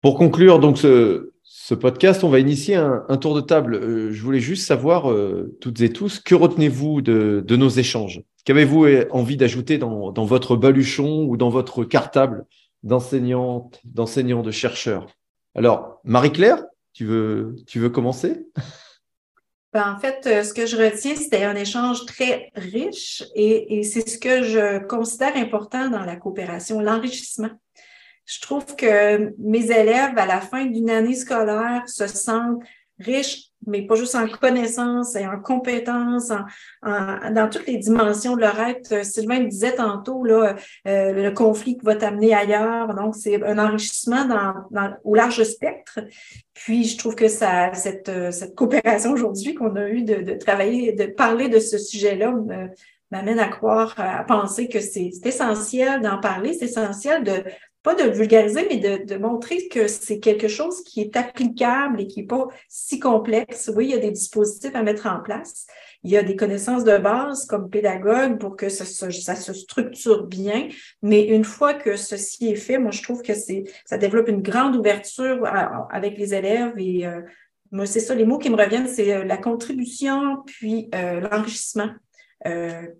[0.02, 3.74] Pour conclure donc ce, podcast, on va initier un, tour de table.
[3.74, 8.22] Euh, je voulais juste savoir, euh, toutes et tous, que retenez-vous de, nos échanges?
[8.44, 12.46] Qu'avez-vous envie d'ajouter dans, dans, votre baluchon ou dans votre cartable?
[12.82, 15.06] D'enseignants, de chercheurs.
[15.54, 18.46] Alors, Marie-Claire, tu veux, tu veux commencer?
[19.72, 24.08] Ben, en fait, euh, ce que je retiens, c'était un échange très riche et c'est
[24.08, 27.50] ce que je considère important dans la coopération, l'enrichissement.
[28.26, 32.62] Je trouve que mes élèves, à la fin d'une année scolaire, se sentent
[32.98, 36.30] riches mais pas juste en connaissances et en compétences,
[36.82, 39.04] en, dans toutes les dimensions de leur être.
[39.04, 40.56] Sylvain le disait tantôt, là,
[40.88, 42.94] euh, le conflit qui va t'amener ailleurs.
[42.94, 46.00] Donc, c'est un enrichissement dans, dans, au large spectre.
[46.54, 50.92] Puis, je trouve que ça, cette, cette coopération aujourd'hui qu'on a eu de, de, travailler,
[50.92, 52.34] de parler de ce sujet-là,
[53.10, 57.42] m'amène à croire, à penser que c'est essentiel d'en parler, c'est essentiel de,
[57.82, 62.06] pas de vulgariser, mais de, de montrer que c'est quelque chose qui est applicable et
[62.06, 63.70] qui n'est pas si complexe.
[63.74, 65.66] Oui, il y a des dispositifs à mettre en place.
[66.02, 70.26] Il y a des connaissances de base comme pédagogue pour que ça, ça, se structure
[70.26, 70.68] bien.
[71.02, 74.42] Mais une fois que ceci est fait, moi, je trouve que c'est ça développe une
[74.42, 75.46] grande ouverture
[75.90, 77.22] avec les élèves et euh,
[77.70, 81.90] moi, c'est ça, les mots qui me reviennent, c'est euh, la contribution puis euh, l'enrichissement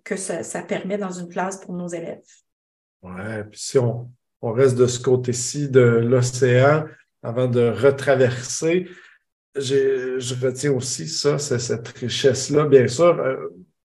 [0.03, 2.21] que ça, ça permet dans une classe pour nos élèves.
[3.01, 4.07] Ouais, puis si on,
[4.41, 6.85] on reste de ce côté-ci de l'océan
[7.23, 8.87] avant de retraverser.
[9.55, 13.19] Je retiens aussi ça, c'est cette richesse-là, bien sûr.
[13.19, 13.35] Euh,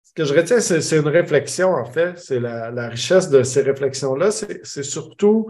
[0.03, 2.19] ce que je retiens, c'est une réflexion, en fait.
[2.19, 4.29] C'est la, richesse de ces réflexions-là.
[4.31, 5.49] C'est surtout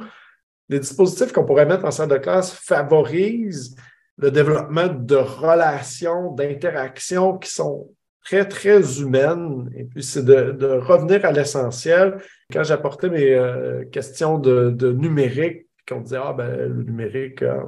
[0.69, 3.75] les dispositifs qu'on pourrait mettre en salle de classe favorisent
[4.17, 7.89] le développement de relations, d'interactions qui sont
[8.23, 9.69] très, très humaine.
[9.75, 12.21] Et puis, c'est de, revenir à l'essentiel.
[12.53, 17.59] Quand j'apportais mes euh, questions de, numérique, qu'on disait, ah, ben, le numérique, euh,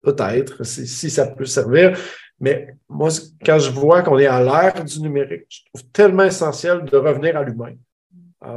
[0.00, 1.96] peut-être, si, ça peut servir.
[2.40, 3.10] Mais moi,
[3.44, 7.36] quand je vois qu'on est à l'ère du numérique, je trouve tellement essentiel de revenir
[7.36, 7.74] à l'humain.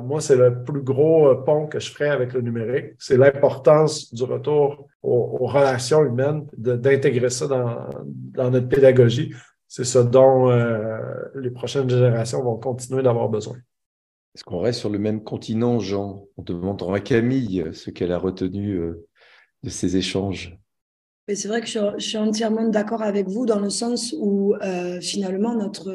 [0.04, 2.94] moi, c'est le plus gros euh, pont que je ferai avec le numérique.
[2.98, 9.34] C'est l'importance du retour aux, relations humaines, d'intégrer ça dans, notre pédagogie
[9.70, 10.50] c'est ce dont
[11.36, 13.58] les prochaines générations vont continuer d'avoir besoin.
[14.38, 16.28] Est-ce qu'on reste sur le même continent, Jean?
[16.38, 19.04] On demandera à Camille ce qu'elle a retenu euh,
[19.64, 20.56] de ces échanges.
[21.28, 25.56] C'est vrai que je, suis entièrement d'accord avec vous dans le sens où euh, finalement
[25.56, 25.92] notre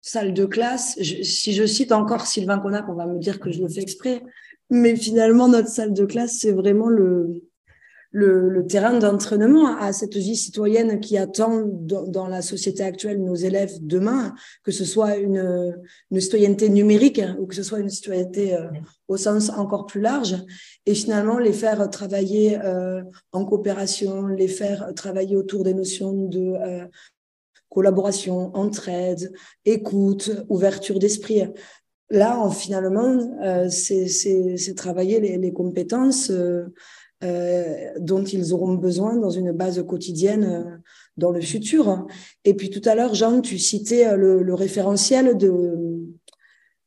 [0.00, 3.62] salle de classe, si je cite encore Sylvain Connac, on va me dire que je
[3.62, 4.20] le fais exprès,
[4.68, 7.44] mais finalement notre salle de classe, c'est vraiment le,
[8.12, 13.78] le, terrain d'entraînement à cette vie citoyenne qui attend dans, la société actuelle nos élèves
[13.80, 15.74] demain, que ce soit une,
[16.10, 18.68] une citoyenneté numérique ou que ce soit une citoyenneté euh,
[19.08, 20.36] au sens encore plus large,
[20.86, 23.02] et finalement les faire travailler euh,
[23.32, 26.84] en coopération, les faire travailler autour des notions de euh,
[27.70, 29.32] collaboration, entraide,
[29.64, 31.42] écoute, ouverture d'esprit.
[32.10, 33.18] Là, finalement,
[33.70, 36.66] c'est travailler les, les compétences euh,
[37.22, 40.76] dont ils auront besoin dans une base quotidienne euh,
[41.16, 42.06] dans le futur.
[42.44, 46.00] Et puis tout à l'heure, Jean, tu citais euh, le, le référentiel de,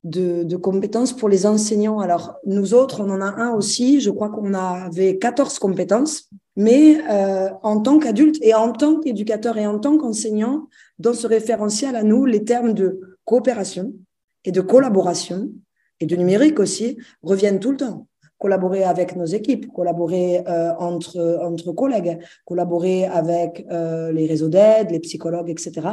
[0.03, 1.99] de, compétences pour les enseignants.
[1.99, 3.99] Alors, nous autres, on en a un aussi.
[4.01, 6.29] Je crois qu'on avait 14 compétences.
[6.57, 10.69] Mais euh, en tant qu'adulte et en tant qu'éducateur et en tant qu'enseignant,
[10.99, 13.93] dans ce référentiel à nous, les termes de coopération
[14.45, 15.49] et de collaboration
[15.99, 18.07] et de numérique aussi reviennent tout le temps
[18.37, 24.91] collaborer avec nos équipes, collaborer euh, entre, entre collègues, collaborer avec euh, les réseaux d'aide,
[24.91, 25.87] les psychologues, etc.,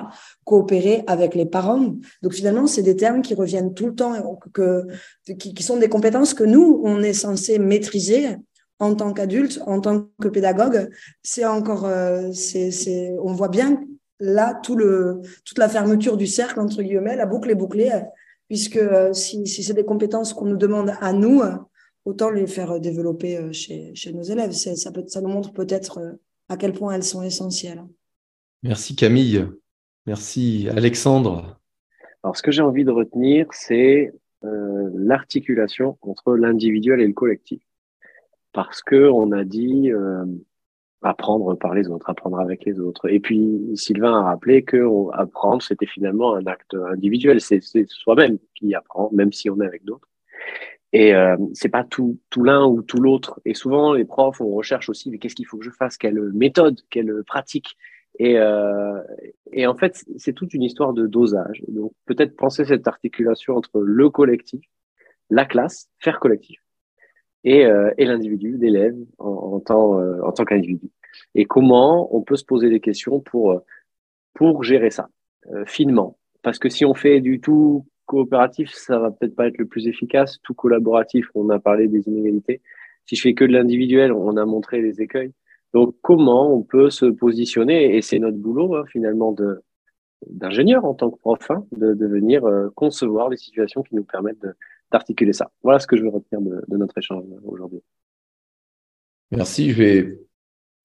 [0.45, 1.95] coopérer avec les parents.
[2.23, 4.87] Donc finalement, c'est des termes qui reviennent tout le temps, que,
[5.39, 8.37] qui, qui sont des compétences que nous, on est censé maîtriser
[8.81, 10.91] en tant qu'adulte, en tant que pédagogue.
[11.23, 13.81] C'est encore, euh, c'est, on voit bien
[14.19, 17.93] là tout le, toute la fermeture du cercle, entre guillemets, la boucle est bouclée,
[18.49, 21.43] puisque euh, si, si c'est des compétences qu'on nous demande à nous,
[22.05, 24.53] autant les faire développer euh, chez, chez nos élèves.
[24.53, 26.13] Ça, peut, ça nous montre peut-être euh,
[26.49, 27.83] à quel point elles sont essentielles.
[28.63, 29.47] Merci Camille.
[30.07, 31.61] Merci Alexandre.
[32.23, 34.13] Alors ce que j'ai envie de retenir, c'est
[34.45, 37.63] euh, l'articulation entre l'individuel et le collectif.
[38.53, 40.25] Parce que on a dit euh,
[41.03, 43.09] apprendre par les autres, apprendre avec les autres.
[43.09, 44.85] Et puis Sylvain a rappelé que
[45.15, 47.41] apprendre, c'était finalement un acte individuel.
[47.41, 50.09] C'est soi-même qui apprend, même si on est avec d'autres.
[50.93, 53.41] Et euh, c'est pas tout, tout l'un ou tout l'autre.
[53.45, 55.97] Et souvent, les profs, on recherche aussi, mais qu'est-ce qu'il faut que je fasse?
[55.97, 56.81] Quelle méthode?
[56.91, 57.77] Quelle pratique?
[58.19, 59.01] Et, euh,
[59.53, 61.63] et en fait, c'est toute une histoire de dosage.
[61.69, 64.61] Donc, peut-être penser cette articulation entre le collectif,
[65.31, 66.61] la classe, faire collectif,
[67.45, 70.91] et, euh, et l'individu, l'élève en, en, tant, euh, en tant qu'individu.
[71.35, 73.63] Et comment on peut se poser des questions pour,
[74.35, 75.09] pour gérer ça
[75.51, 76.19] euh, finement.
[76.43, 79.89] Parce que si on fait du tout coopératif, ça va peut-être pas être le plus
[79.89, 80.39] efficace.
[80.43, 82.61] Tout collaboratif, on a parlé des inégalités.
[83.07, 85.33] Si je fais que de l'individuel, on a montré les écueils.
[85.73, 87.97] Donc, comment on peut se positionner?
[87.97, 89.63] Et c'est notre boulot, hein, finalement, de
[90.29, 94.47] d'ingénieur en tant que prof, hein, de, venir euh, concevoir des situations qui nous permettent
[94.93, 95.51] d'articuler ça.
[95.65, 97.81] Voilà ce que je veux retenir de, de notre échange aujourd'hui.
[99.33, 99.73] Merci.
[99.73, 100.21] Je vais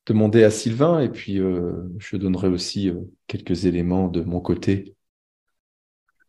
[0.08, 2.96] demander à Sylvain et puis euh, je donnerai aussi euh,
[3.28, 4.97] quelques éléments de mon côté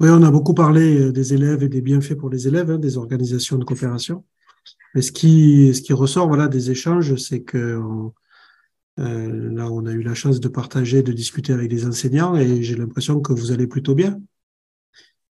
[0.01, 2.79] oui, on a beaucoup parlé euh, des élèves et des bienfaits pour les élèves, hein,
[2.79, 4.25] des organisations de coopération.
[4.95, 7.81] Mais ce qui, ce qui ressort voilà, des échanges, c'est que
[9.01, 12.63] euh, là, on a eu la chance de partager, de discuter avec des enseignants et
[12.63, 14.21] j'ai l'impression que vous allez plutôt bien.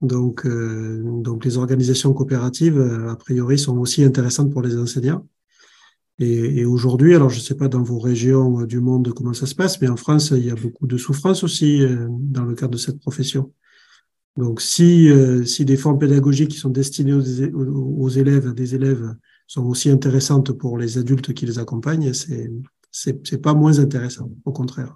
[0.01, 5.27] Donc, euh, donc les organisations coopératives, a priori, sont aussi intéressantes pour les enseignants.
[6.17, 9.45] Et, et aujourd'hui, alors je ne sais pas dans vos régions du monde comment ça
[9.45, 12.73] se passe, mais en France, il y a beaucoup de souffrance aussi dans le cadre
[12.73, 13.51] de cette profession.
[14.37, 19.15] Donc, si, euh, si des formes pédagogiques qui sont destinées aux, élèves, des élèves,
[19.47, 22.49] sont aussi intéressantes pour les adultes qui les accompagnent, c'est
[22.97, 24.95] c'est pas moins intéressant, au contraire.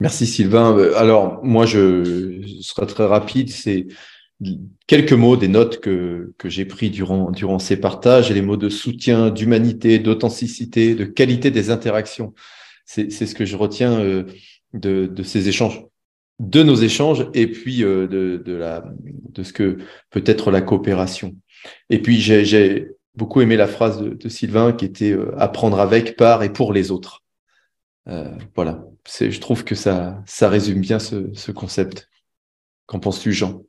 [0.00, 0.74] Merci Sylvain.
[0.76, 3.50] Euh, alors moi, je, je serai très rapide.
[3.50, 3.88] C'est
[4.86, 8.56] quelques mots, des notes que, que j'ai pris durant, durant ces partages et les mots
[8.56, 12.32] de soutien, d'humanité, d'authenticité, de qualité des interactions.
[12.86, 14.24] C'est ce que je retiens euh,
[14.72, 15.84] de, de ces échanges
[16.40, 19.76] de nos échanges et puis euh, de, de, la, de ce que
[20.08, 21.36] peut être la coopération.
[21.90, 26.42] Et puis j'ai beaucoup aimé la phrase de, Sylvain qui était euh, apprendre avec, par
[26.42, 27.22] et pour les autres.
[28.08, 32.08] Euh, voilà, je trouve que ça, ça résume bien ce, ce concept.
[32.86, 33.62] Qu'en penses-tu, Jean?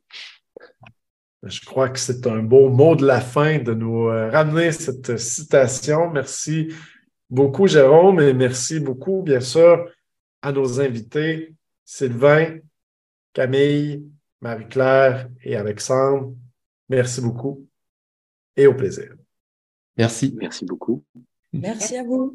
[1.42, 6.10] Je crois que c'est un beau mot de la fin de nous ramener cette citation.
[6.10, 6.68] Merci
[7.28, 9.84] beaucoup, Jérôme, et merci beaucoup, bien sûr,
[10.40, 11.54] à nos invités
[11.84, 12.58] Sylvain,
[13.32, 14.04] Camille,
[14.40, 16.34] Marie-Claire et Alexandre,
[16.88, 17.66] merci beaucoup
[18.56, 19.14] et au plaisir.
[19.96, 20.34] Merci.
[20.38, 21.04] Merci beaucoup.
[21.52, 22.34] Merci à vous.